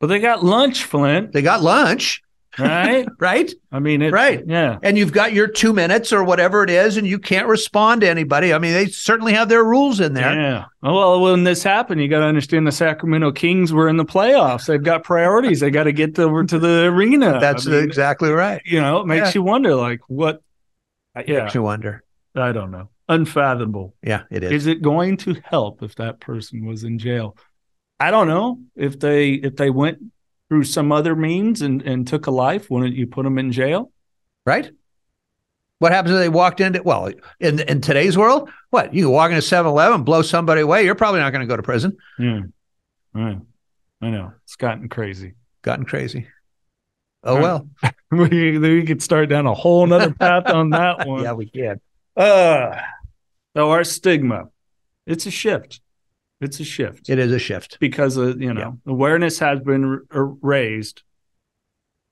But 0.01 0.07
they 0.07 0.19
got 0.19 0.45
lunch, 0.45 0.89
Flindt, 0.89 1.33
They 1.33 1.43
got 1.43 1.63
lunch, 1.63 2.22
right? 2.59 3.07
right? 3.19 3.53
I 3.71 3.79
mean, 3.79 4.03
it, 4.03 4.13
Right. 4.13 4.43
Yeah. 4.47 4.79
and 4.83 4.99
you've 4.99 5.13
got 5.13 5.33
your 5.33 5.47
two 5.47 5.73
minutes 5.73 6.13
or 6.13 6.23
whatever 6.25 6.63
it 6.63 6.71
is, 6.71 6.97
and 6.97 7.07
you 7.07 7.19
can't 7.19 7.47
respond 7.49 8.01
to 8.03 8.09
anybody. 8.09 8.53
I 8.53 8.59
mean, 8.59 8.73
they 8.73 8.87
certainly 8.87 9.33
have 9.33 9.49
their 9.49 9.65
rules 9.65 10.01
in 10.01 10.15
there. 10.15 10.35
Yeah. 10.35 10.65
Well, 10.83 11.21
when 11.21 11.45
this 11.45 11.63
happened, 11.63 12.01
you 12.01 12.09
got 12.09 12.21
to 12.21 12.27
understand 12.27 12.67
the 12.67 12.73
Sacramento 12.73 13.33
Kings 13.33 13.73
were 13.73 13.89
in 13.89 13.97
the 13.97 14.05
playoffs. 14.05 14.67
They've 14.67 14.83
got 14.83 15.05
priorities. 15.05 15.61
They 15.61 15.71
got 15.71 15.85
to 15.85 15.93
get 15.93 16.19
over 16.19 16.45
to 16.45 16.59
the 16.59 16.85
arena. 16.85 17.39
That's 17.41 17.67
I 17.67 17.71
mean, 17.71 17.85
exactly 17.85 18.31
right. 18.31 18.61
you 18.65 18.81
know, 18.81 19.01
it 19.01 19.07
makes 19.07 19.29
Yeah. 19.29 19.33
you 19.37 19.43
wonder, 19.43 19.75
like, 19.75 20.01
what? 20.09 20.43
Uh, 21.15 21.23
yeah, 21.27 21.43
Makes 21.45 21.55
you 21.55 21.63
wonder. 21.63 22.03
I 22.35 22.53
don't 22.53 22.71
know. 22.71 22.89
Unfathomable. 23.09 23.95
Yeah, 24.03 24.23
it 24.31 24.43
is. 24.43 24.53
Is 24.53 24.67
it 24.67 24.81
going 24.83 25.17
to 25.19 25.37
help 25.45 25.83
if 25.83 25.95
that 25.97 26.21
person 26.21 26.65
was 26.65 26.85
in 26.85 26.99
jail? 26.99 27.37
I 28.01 28.11
don't 28.11 28.27
know. 28.27 28.61
If 28.75 28.99
they 28.99 29.33
if 29.35 29.57
they 29.57 29.71
went 29.71 29.99
through 30.53 30.65
some 30.65 30.93
other 30.93 31.17
means 31.17 31.63
and 31.63 31.81
and 31.81 32.07
took 32.07 32.27
a 32.27 32.31
life, 32.31 32.69
wouldn't 32.71 32.95
you 32.95 33.07
put 33.07 33.23
them 33.25 33.39
in 33.39 33.51
jail? 33.53 33.91
right? 34.45 34.71
What 35.79 35.93
happens 35.93 36.13
if 36.15 36.19
they 36.21 36.29
walked 36.29 36.61
into 36.61 36.83
well 36.83 37.11
in 37.41 37.61
in 37.61 37.81
today's 37.81 38.19
world? 38.19 38.51
What 38.69 38.93
you 38.93 39.09
walk 39.09 39.31
into 39.31 39.41
7-Eleven, 39.43 40.03
blow 40.05 40.21
somebody 40.21 40.61
away. 40.61 40.85
You're 40.85 40.95
probably 40.95 41.21
not 41.21 41.31
going 41.31 41.41
to 41.41 41.47
go 41.47 41.57
to 41.57 41.63
prison. 41.63 41.97
Yeah. 42.19 42.41
Right. 43.15 43.39
I 44.03 44.11
know. 44.11 44.33
It's 44.45 44.57
gotten 44.57 44.91
crazy. 44.91 45.33
Gotten 45.63 45.87
crazy. 45.87 46.29
Oh 47.25 47.37
Right. 47.37 47.43
well. 47.43 47.69
we, 48.11 48.59
we 48.59 48.85
could 48.85 49.01
start 49.01 49.29
down 49.31 49.47
a 49.47 49.55
whole 49.55 49.87
nother 49.87 50.13
path 50.13 50.49
on 50.51 50.71
that 50.71 51.07
one. 51.07 51.23
Yeah, 51.23 51.33
we 51.35 51.47
can. 51.49 51.81
Uh, 52.17 52.77
so 53.57 53.71
our 53.71 53.85
stigma, 53.85 54.49
it's 55.07 55.25
a 55.27 55.31
shift. 55.31 55.81
It's 56.43 56.61
a 56.61 56.65
shift 56.65 57.09
It 57.09 57.19
is 57.19 57.33
a 57.33 57.39
shift. 57.39 57.79
because 57.81 58.17
of, 58.17 58.41
you 58.43 58.53
know, 58.53 58.79
awareness 58.87 59.39
has 59.39 59.61
been 59.61 59.85
r- 59.85 60.03
r- 60.11 60.35
raised 60.43 61.03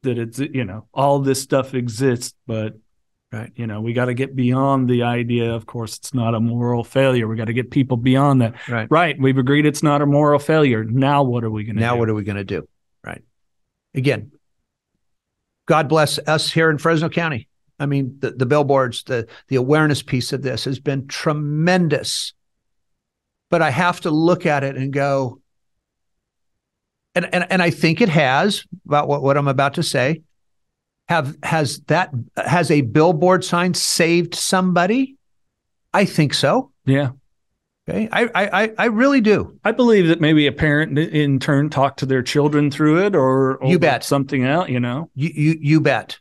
that 0.03 0.19
it's, 0.19 0.39
you 0.39 0.65
know, 0.65 0.87
all 0.95 1.19
this 1.19 1.43
stuff 1.43 1.75
exists, 1.75 2.35
but, 2.47 2.79
Right. 3.33 3.53
you 3.55 3.67
know, 3.67 3.81
we 3.81 3.93
got 3.93 4.07
to 4.07 4.15
get 4.15 4.35
beyond 4.35 4.89
the 4.91 5.03
idea. 5.05 5.55
Of 5.55 5.65
course, 5.67 5.97
it's 5.99 6.13
not 6.15 6.35
a 6.35 6.41
moral 6.41 6.83
failure. 6.83 7.29
We 7.29 7.37
got 7.37 7.45
to 7.45 7.53
get 7.53 7.71
people 7.71 7.97
beyond 7.97 8.41
that. 8.41 8.55
Right. 8.69 8.89
Right. 8.91 9.17
We've 9.21 9.39
agreed 9.39 9.67
it's 9.67 9.83
not 9.85 10.03
a 10.03 10.07
moral 10.07 10.39
failure. 10.41 10.83
Now, 10.85 11.23
what 11.23 11.45
are 11.45 11.51
we 11.51 11.63
going 11.65 11.77
to 11.77 11.81
do? 11.81 11.85
Now 11.87 11.95
do? 11.95 12.01
what 12.01 12.09
are 12.09 12.15
we 12.15 12.25
going 12.25 12.37
to 12.39 12.45
do? 12.45 12.69
Right. 13.05 13.23
Again, 13.95 14.33
God 15.67 15.89
bless 15.89 16.19
us 16.19 16.51
here 16.51 16.71
in 16.71 16.79
Fresno 16.79 17.09
County. 17.09 17.47
I 17.79 17.87
mean, 17.87 18.17
the, 18.21 18.33
the 18.33 18.47
billboards, 18.47 19.05
the 19.05 19.29
the 19.49 19.57
awareness 19.57 20.03
piece 20.03 20.33
of 20.33 20.43
this 20.43 20.65
has 20.65 20.79
been 20.81 21.07
tremendous. 21.07 22.35
But 23.51 23.63
I 23.63 23.71
have 23.71 24.01
to 24.03 24.11
look 24.11 24.47
at 24.47 24.63
it 24.65 24.77
and 24.77 24.93
go, 24.93 25.41
and 27.15 27.27
and, 27.35 27.47
and 27.51 27.61
I 27.63 27.71
think 27.71 28.01
it 28.01 28.09
has 28.09 28.65
about 28.87 29.09
what, 29.09 29.23
what 29.23 29.37
I'm 29.37 29.49
about 29.49 29.75
to 29.75 29.83
say. 29.83 30.23
Have 31.09 31.37
has 31.43 31.81
that 31.89 32.11
has 32.37 32.71
a 32.71 32.83
billboard 32.83 33.45
sign 33.45 33.75
saved 33.75 34.35
somebody? 34.37 35.17
I 35.93 36.05
think 36.05 36.35
so. 36.35 36.71
yeah. 36.85 37.11
Okay. 37.89 38.09
I 38.13 38.29
I 38.35 38.73
I- 38.79 38.85
really 38.87 39.21
do. 39.21 39.59
I 39.65 39.73
believe 39.73 40.07
that 40.09 40.21
maybe 40.21 40.47
a 40.47 40.53
parent 40.53 40.97
in 40.97 41.41
turn 41.41 41.71
talked 41.71 41.99
to 42.01 42.07
their 42.07 42.23
children 42.23 42.71
through 42.71 43.05
it 43.05 43.17
or, 43.17 43.57
or 43.57 43.69
You 43.69 43.81
bet. 43.81 44.05
something 44.05 44.45
out, 44.45 44.69
you 44.71 44.79
know? 44.79 45.11
You 45.17 45.31
you 45.35 45.59
you 45.61 45.81
bet. 45.81 46.19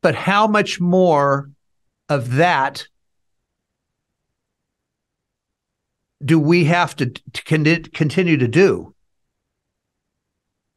But 0.00 0.14
how 0.14 0.46
much 0.46 0.80
more 0.80 1.50
of 2.12 2.34
that 2.34 2.86
do 6.24 6.38
we 6.38 6.64
have 6.66 6.94
to, 6.96 7.06
to 7.06 7.42
con- 7.44 7.82
continue 7.92 8.36
to 8.36 8.46
do? 8.46 8.94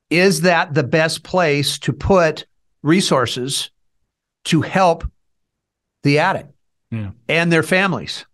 Is 0.09 0.41
that 0.41 0.73
the 0.73 0.83
best 0.83 1.23
place 1.23 1.77
to 1.79 1.93
put 1.93 2.45
resources 2.81 3.69
to 4.45 4.61
help 4.61 5.03
the 6.03 6.19
addict 6.19 6.51
Yeah. 6.91 7.11
and 7.27 7.51
their 7.51 7.63
families? 7.63 8.25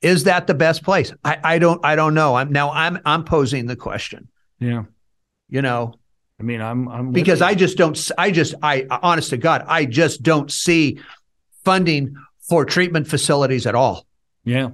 Is 0.00 0.24
that 0.24 0.48
the 0.48 0.54
best 0.54 0.82
place? 0.82 1.12
I, 1.24 1.38
I 1.44 1.58
don't 1.60 1.84
I 1.84 1.94
don't 1.94 2.14
know. 2.14 2.34
I'm 2.34 2.50
now 2.50 2.72
I'm 2.72 2.98
I'm 3.04 3.22
posing 3.24 3.66
the 3.66 3.76
question. 3.76 4.28
Yeah. 4.58 4.84
You 5.48 5.62
know, 5.62 5.94
I 6.42 6.44
mean, 6.44 6.60
I'm 6.60 6.88
I'm 6.88 7.12
because 7.12 7.38
you. 7.38 7.46
I 7.46 7.54
just 7.54 7.78
don't. 7.78 8.10
I 8.18 8.32
just 8.32 8.54
I 8.64 8.84
honest 8.90 9.30
to 9.30 9.36
God, 9.36 9.64
I 9.68 9.84
just 9.84 10.24
don't 10.24 10.50
see 10.50 10.98
funding 11.64 12.16
for 12.48 12.64
treatment 12.64 13.06
facilities 13.06 13.66
at 13.66 13.74
all. 13.74 14.06
yeah. 14.44 14.70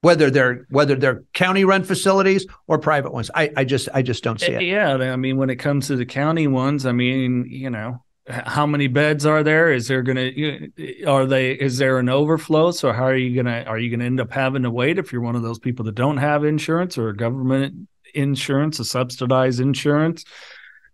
Whether 0.00 0.30
they're 0.30 0.66
whether 0.68 0.96
they're 0.96 1.24
county 1.32 1.64
run 1.64 1.82
facilities 1.82 2.46
or 2.66 2.78
private 2.78 3.12
ones, 3.12 3.30
I 3.34 3.50
I 3.56 3.64
just 3.64 3.88
I 3.94 4.02
just 4.02 4.22
don't 4.22 4.38
see 4.38 4.52
eh, 4.52 4.58
it. 4.58 4.62
Yeah, 4.62 4.94
I 4.94 5.16
mean, 5.16 5.38
when 5.38 5.48
it 5.48 5.56
comes 5.56 5.86
to 5.86 5.96
the 5.96 6.04
county 6.04 6.46
ones, 6.46 6.84
I 6.84 6.92
mean, 6.92 7.46
you 7.48 7.70
know, 7.70 8.02
how 8.28 8.66
many 8.66 8.86
beds 8.86 9.24
are 9.24 9.42
there? 9.42 9.72
Is 9.72 9.88
there 9.88 10.02
gonna 10.02 10.30
eh, 10.36 11.04
are 11.06 11.24
they? 11.24 11.52
Is 11.52 11.78
there 11.78 11.98
an 11.98 12.10
overflow? 12.10 12.70
So 12.70 12.92
how 12.92 13.04
are 13.04 13.16
you 13.16 13.34
gonna 13.34 13.64
are 13.66 13.78
you 13.78 13.90
gonna 13.90 14.04
end 14.04 14.20
up 14.20 14.30
having 14.30 14.62
to 14.64 14.70
wait 14.70 14.98
if 14.98 15.10
you're 15.10 15.22
one 15.22 15.36
of 15.36 15.42
those 15.42 15.58
people 15.58 15.84
that 15.86 15.94
don't 15.94 16.18
have 16.18 16.44
insurance 16.44 16.98
or 16.98 17.12
government 17.14 17.88
insurance, 18.14 18.78
a 18.80 18.84
subsidized 18.84 19.60
insurance? 19.60 20.24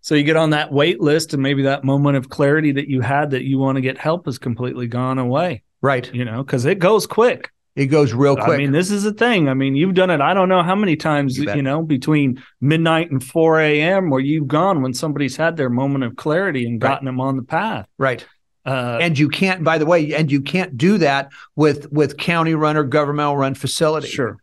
So 0.02 0.14
you 0.14 0.22
get 0.24 0.36
on 0.36 0.50
that 0.50 0.72
wait 0.72 1.00
list, 1.00 1.34
and 1.34 1.42
maybe 1.42 1.62
that 1.64 1.84
moment 1.84 2.16
of 2.16 2.28
clarity 2.28 2.72
that 2.72 2.88
you 2.88 3.00
had 3.02 3.30
that 3.30 3.42
you 3.44 3.58
want 3.58 3.76
to 3.76 3.82
get 3.82 3.98
help 3.98 4.26
is 4.28 4.38
completely 4.38 4.86
gone 4.86 5.18
away. 5.18 5.62
Right, 5.82 6.12
You 6.14 6.24
know, 6.24 6.42
because 6.42 6.64
it 6.66 6.78
goes 6.78 7.06
quick. 7.06 7.50
it 7.76 7.86
goes 7.86 8.12
real 8.12 8.34
quick. 8.36 8.48
I 8.48 8.56
mean, 8.58 8.72
this 8.72 8.90
is 8.90 9.04
a 9.06 9.12
thing. 9.12 9.48
I 9.48 9.54
mean, 9.54 9.74
you've 9.76 9.94
done 9.94 10.10
it. 10.10 10.20
I 10.20 10.34
don't 10.34 10.48
know 10.48 10.62
how 10.62 10.74
many 10.74 10.96
times, 10.96 11.38
You 11.38 11.50
you, 11.54 11.62
know, 11.62 11.82
between 11.82 12.42
midnight 12.60 13.10
and 13.10 13.22
4 13.22 13.60
a.m. 13.60 14.10
where 14.10 14.20
you've 14.20 14.48
gone 14.48 14.82
when 14.82 14.92
somebody's 14.92 15.36
had 15.36 15.56
their 15.56 15.70
moment 15.70 16.04
of 16.04 16.16
clarity 16.16 16.66
and 16.66 16.82
Right. 16.82 16.90
gotten 16.90 17.06
them 17.06 17.20
on 17.20 17.36
the 17.36 17.42
path. 17.42 17.86
right, 17.98 18.26
Uh, 18.66 18.98
and 19.00 19.18
you 19.18 19.28
can't. 19.30 19.64
By 19.64 19.78
the 19.78 19.86
way, 19.86 20.12
and 20.14 20.30
you 20.30 20.42
can't 20.42 20.76
do 20.76 20.98
that 20.98 21.30
with 21.56 21.90
with 21.92 22.16
county 22.18 22.54
run 22.54 22.76
or 22.76 22.84
governmental 22.84 23.36
run 23.36 23.54
facilities. 23.54 24.10
sure. 24.10 24.36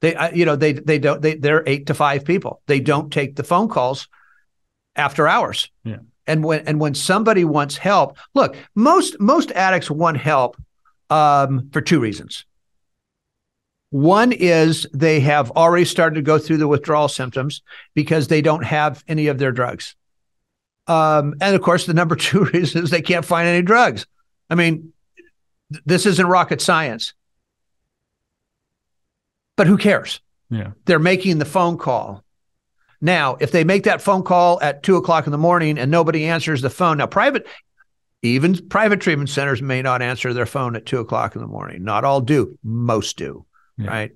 They, 0.00 0.14
uh, 0.14 0.30
you 0.32 0.44
know, 0.44 0.54
they 0.54 0.74
they 0.74 0.98
don't. 0.98 1.20
They 1.22 1.34
they're 1.34 1.64
eight 1.66 1.86
to 1.86 1.94
five 1.94 2.24
people. 2.24 2.60
They 2.66 2.78
don't 2.78 3.12
take 3.12 3.34
the 3.36 3.42
phone 3.44 3.68
calls 3.68 4.06
after 4.96 5.26
hours. 5.28 5.70
Yeah. 5.84 5.98
And 6.26 6.42
when 6.42 6.66
and 6.66 6.80
when 6.80 6.94
somebody 6.94 7.44
wants 7.44 7.76
help, 7.76 8.16
look, 8.34 8.56
most 8.74 9.20
most 9.20 9.50
addicts 9.52 9.90
want 9.90 10.16
help 10.16 10.56
um, 11.10 11.68
for 11.72 11.80
two 11.80 12.00
reasons. 12.00 12.46
One 13.90 14.32
is 14.32 14.86
they 14.92 15.20
have 15.20 15.50
already 15.52 15.84
started 15.84 16.16
to 16.16 16.22
go 16.22 16.38
through 16.38 16.56
the 16.56 16.66
withdrawal 16.66 17.08
symptoms 17.08 17.62
because 17.94 18.26
they 18.26 18.42
don't 18.42 18.64
have 18.64 19.04
any 19.06 19.28
of 19.28 19.38
their 19.38 19.52
drugs. 19.52 19.94
Um, 20.86 21.34
and 21.40 21.54
of 21.54 21.62
course, 21.62 21.86
the 21.86 21.94
number 21.94 22.16
two 22.16 22.44
reason 22.46 22.82
is 22.82 22.90
they 22.90 23.02
can't 23.02 23.24
find 23.24 23.46
any 23.46 23.62
drugs. 23.62 24.06
I 24.50 24.54
mean, 24.54 24.92
th- 25.72 25.82
this 25.86 26.06
isn't 26.06 26.26
rocket 26.26 26.60
science. 26.60 27.14
But 29.56 29.66
who 29.66 29.76
cares? 29.76 30.20
Yeah. 30.50 30.72
They're 30.86 30.98
making 30.98 31.38
the 31.38 31.44
phone 31.44 31.78
call. 31.78 32.23
Now, 33.00 33.36
if 33.40 33.50
they 33.50 33.64
make 33.64 33.84
that 33.84 34.02
phone 34.02 34.22
call 34.22 34.60
at 34.62 34.82
two 34.82 34.96
o'clock 34.96 35.26
in 35.26 35.32
the 35.32 35.38
morning 35.38 35.78
and 35.78 35.90
nobody 35.90 36.24
answers 36.26 36.62
the 36.62 36.70
phone, 36.70 36.98
now 36.98 37.06
private, 37.06 37.46
even 38.22 38.68
private 38.68 39.00
treatment 39.00 39.28
centers 39.28 39.60
may 39.60 39.82
not 39.82 40.00
answer 40.02 40.32
their 40.32 40.46
phone 40.46 40.76
at 40.76 40.86
two 40.86 40.98
o'clock 40.98 41.34
in 41.34 41.42
the 41.42 41.46
morning. 41.48 41.84
Not 41.84 42.04
all 42.04 42.20
do, 42.20 42.58
most 42.62 43.16
do, 43.18 43.44
Yeah. 43.76 43.88
right? 43.88 44.12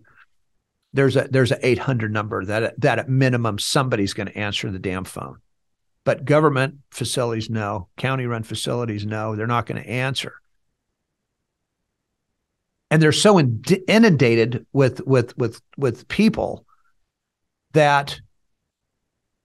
There's 0.95 1.17
a 1.17 1.29
there's 1.31 1.53
a 1.53 1.67
800 1.67 2.11
number 2.11 2.45
that 2.47 2.81
that 2.81 2.99
at 2.99 3.09
minimum 3.11 3.59
somebody's 3.59 4.15
going 4.15 4.29
to 4.29 4.39
answer 4.39 4.71
the 4.71 4.79
damn 4.79 5.05
phone. 5.05 5.39
But 6.05 6.25
government 6.25 6.77
facilities 6.91 7.51
no, 7.51 7.89
county 7.99 8.25
run 8.25 8.43
facilities 8.43 9.05
no, 9.05 9.37
they're 9.37 9.47
not 9.47 9.67
going 9.67 9.83
to 9.83 9.89
answer. 9.89 10.33
And 12.91 13.03
they're 13.03 13.13
so 13.13 13.39
inundated 13.39 14.67
with 14.73 15.07
with 15.07 15.37
with 15.37 15.61
with 15.77 16.09
people 16.09 16.65
that 17.73 18.19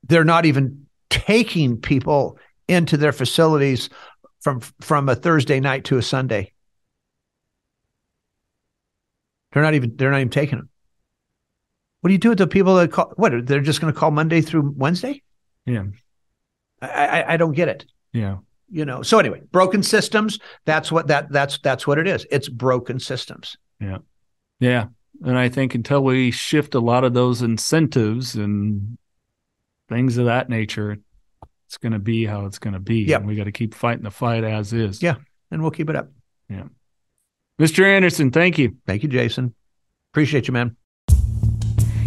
they're 0.04 0.24
not 0.24 0.46
even 0.46 0.86
taking 1.10 1.78
people 1.78 2.38
into 2.68 2.98
their 2.98 3.12
facilities 3.12 3.90
from 4.42 4.60
from 4.82 5.10
a 5.10 5.16
Thursday 5.16 5.60
night 5.60 5.86
to 5.86 5.98
a 5.98 6.02
Sunday. 6.02 6.52
They're 9.52 9.64
not 9.64 9.74
even 9.74 9.96
they're 9.96 10.12
not 10.12 10.18
even 10.18 10.30
taking 10.30 10.60
them. 10.60 10.70
What 12.02 12.10
do 12.10 12.14
you 12.14 12.20
do 12.20 12.30
with 12.30 12.40
the 12.40 12.48
people 12.48 12.76
that 12.76 12.92
call? 12.92 13.14
What 13.16 13.46
they're 13.46 13.62
just 13.62 13.80
going 13.80 13.94
to 13.94 14.00
call 14.00 14.12
Monday 14.12 14.42
through 14.42 14.74
Wednesday? 14.76 15.22
Yeah. 15.66 15.84
I, 16.82 16.88
I 16.88 17.34
I 17.34 17.38
don't 17.38 17.54
get 17.54 17.70
it. 17.70 17.86
Yeah. 18.12 18.38
You 18.70 18.86
know. 18.86 19.04
So 19.04 19.20
anyway, 19.20 19.42
broken 19.52 19.84
systems. 19.84 20.40
That's 20.66 20.92
what 20.92 21.08
that 21.08 21.32
that's 21.32 21.60
that's 21.60 21.88
what 21.88 21.98
it 21.98 22.08
is. 22.08 22.26
It's 22.30 22.50
broken 22.50 23.00
systems. 23.00 23.56
Yeah. 23.80 24.00
Yeah. 24.60 24.88
And 25.24 25.38
I 25.38 25.48
think 25.48 25.76
until 25.76 26.04
we 26.04 26.32
shift 26.32 26.76
a 26.76 26.80
lot 26.80 27.04
of 27.04 27.14
those 27.14 27.42
incentives 27.42 28.36
and 28.36 28.98
things 29.94 30.18
of 30.18 30.26
that 30.26 30.50
nature, 30.50 30.98
it's 31.68 31.78
going 31.78 31.94
to 31.94 32.00
be 32.00 32.26
how 32.26 32.46
it's 32.46 32.60
going 32.60 32.74
to 32.74 32.80
be. 32.80 33.04
Yep. 33.04 33.22
And 33.22 33.28
we 33.28 33.36
got 33.36 33.46
to 33.46 33.52
keep 33.52 33.74
fighting 33.74 34.04
the 34.04 34.12
fight 34.12 34.44
as 34.44 34.74
is. 34.74 35.02
Yeah. 35.02 35.16
And 35.52 35.62
we'll 35.62 35.72
keep 35.72 35.90
it 35.90 35.96
up. 35.96 36.10
Yeah. 36.50 36.64
Mr. 37.62 37.84
Andersen, 37.84 38.32
thank 38.32 38.58
you. 38.58 38.78
Thank 38.88 39.04
you, 39.04 39.10
Jason. 39.10 39.54
Appreciate 40.12 40.48
you, 40.48 40.54
man. 40.54 40.76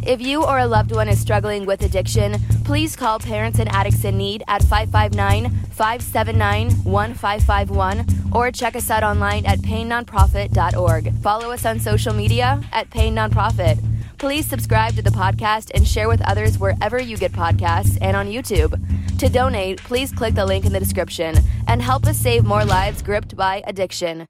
If 0.06 0.20
you 0.20 0.44
or 0.44 0.60
a 0.60 0.66
loved 0.66 0.94
one 0.94 1.08
is 1.08 1.20
struggling 1.20 1.66
with 1.66 1.82
addiction, 1.82 2.36
please 2.64 2.94
call 2.94 3.18
Parents 3.18 3.58
and 3.58 3.68
Addicts 3.72 4.04
in 4.04 4.16
Need 4.16 4.44
at 4.46 4.62
559 4.62 5.50
579 5.72 6.70
1551 6.84 8.06
or 8.32 8.52
check 8.52 8.76
us 8.76 8.88
out 8.88 9.02
online 9.02 9.44
at 9.46 9.58
painnonprofit.org. 9.60 11.12
Follow 11.22 11.50
us 11.50 11.66
on 11.66 11.80
social 11.80 12.14
media 12.14 12.60
at 12.72 12.88
Pain 12.90 13.16
Nonprofit. 13.16 13.82
Please 14.18 14.46
subscribe 14.46 14.94
to 14.94 15.02
the 15.02 15.10
podcast 15.10 15.70
and 15.74 15.86
share 15.86 16.08
with 16.08 16.22
others 16.22 16.58
wherever 16.58 16.98
you 16.98 17.18
get 17.18 17.32
podcasts 17.32 17.98
and 18.00 18.16
on 18.16 18.28
YouTube. 18.28 18.80
To 19.18 19.28
donate, 19.28 19.82
please 19.82 20.10
click 20.10 20.34
the 20.34 20.46
link 20.46 20.64
in 20.64 20.72
the 20.72 20.80
description 20.80 21.36
and 21.68 21.82
help 21.82 22.06
us 22.06 22.16
save 22.16 22.44
more 22.44 22.64
lives 22.64 23.02
gripped 23.02 23.36
by 23.36 23.62
addiction. 23.66 24.26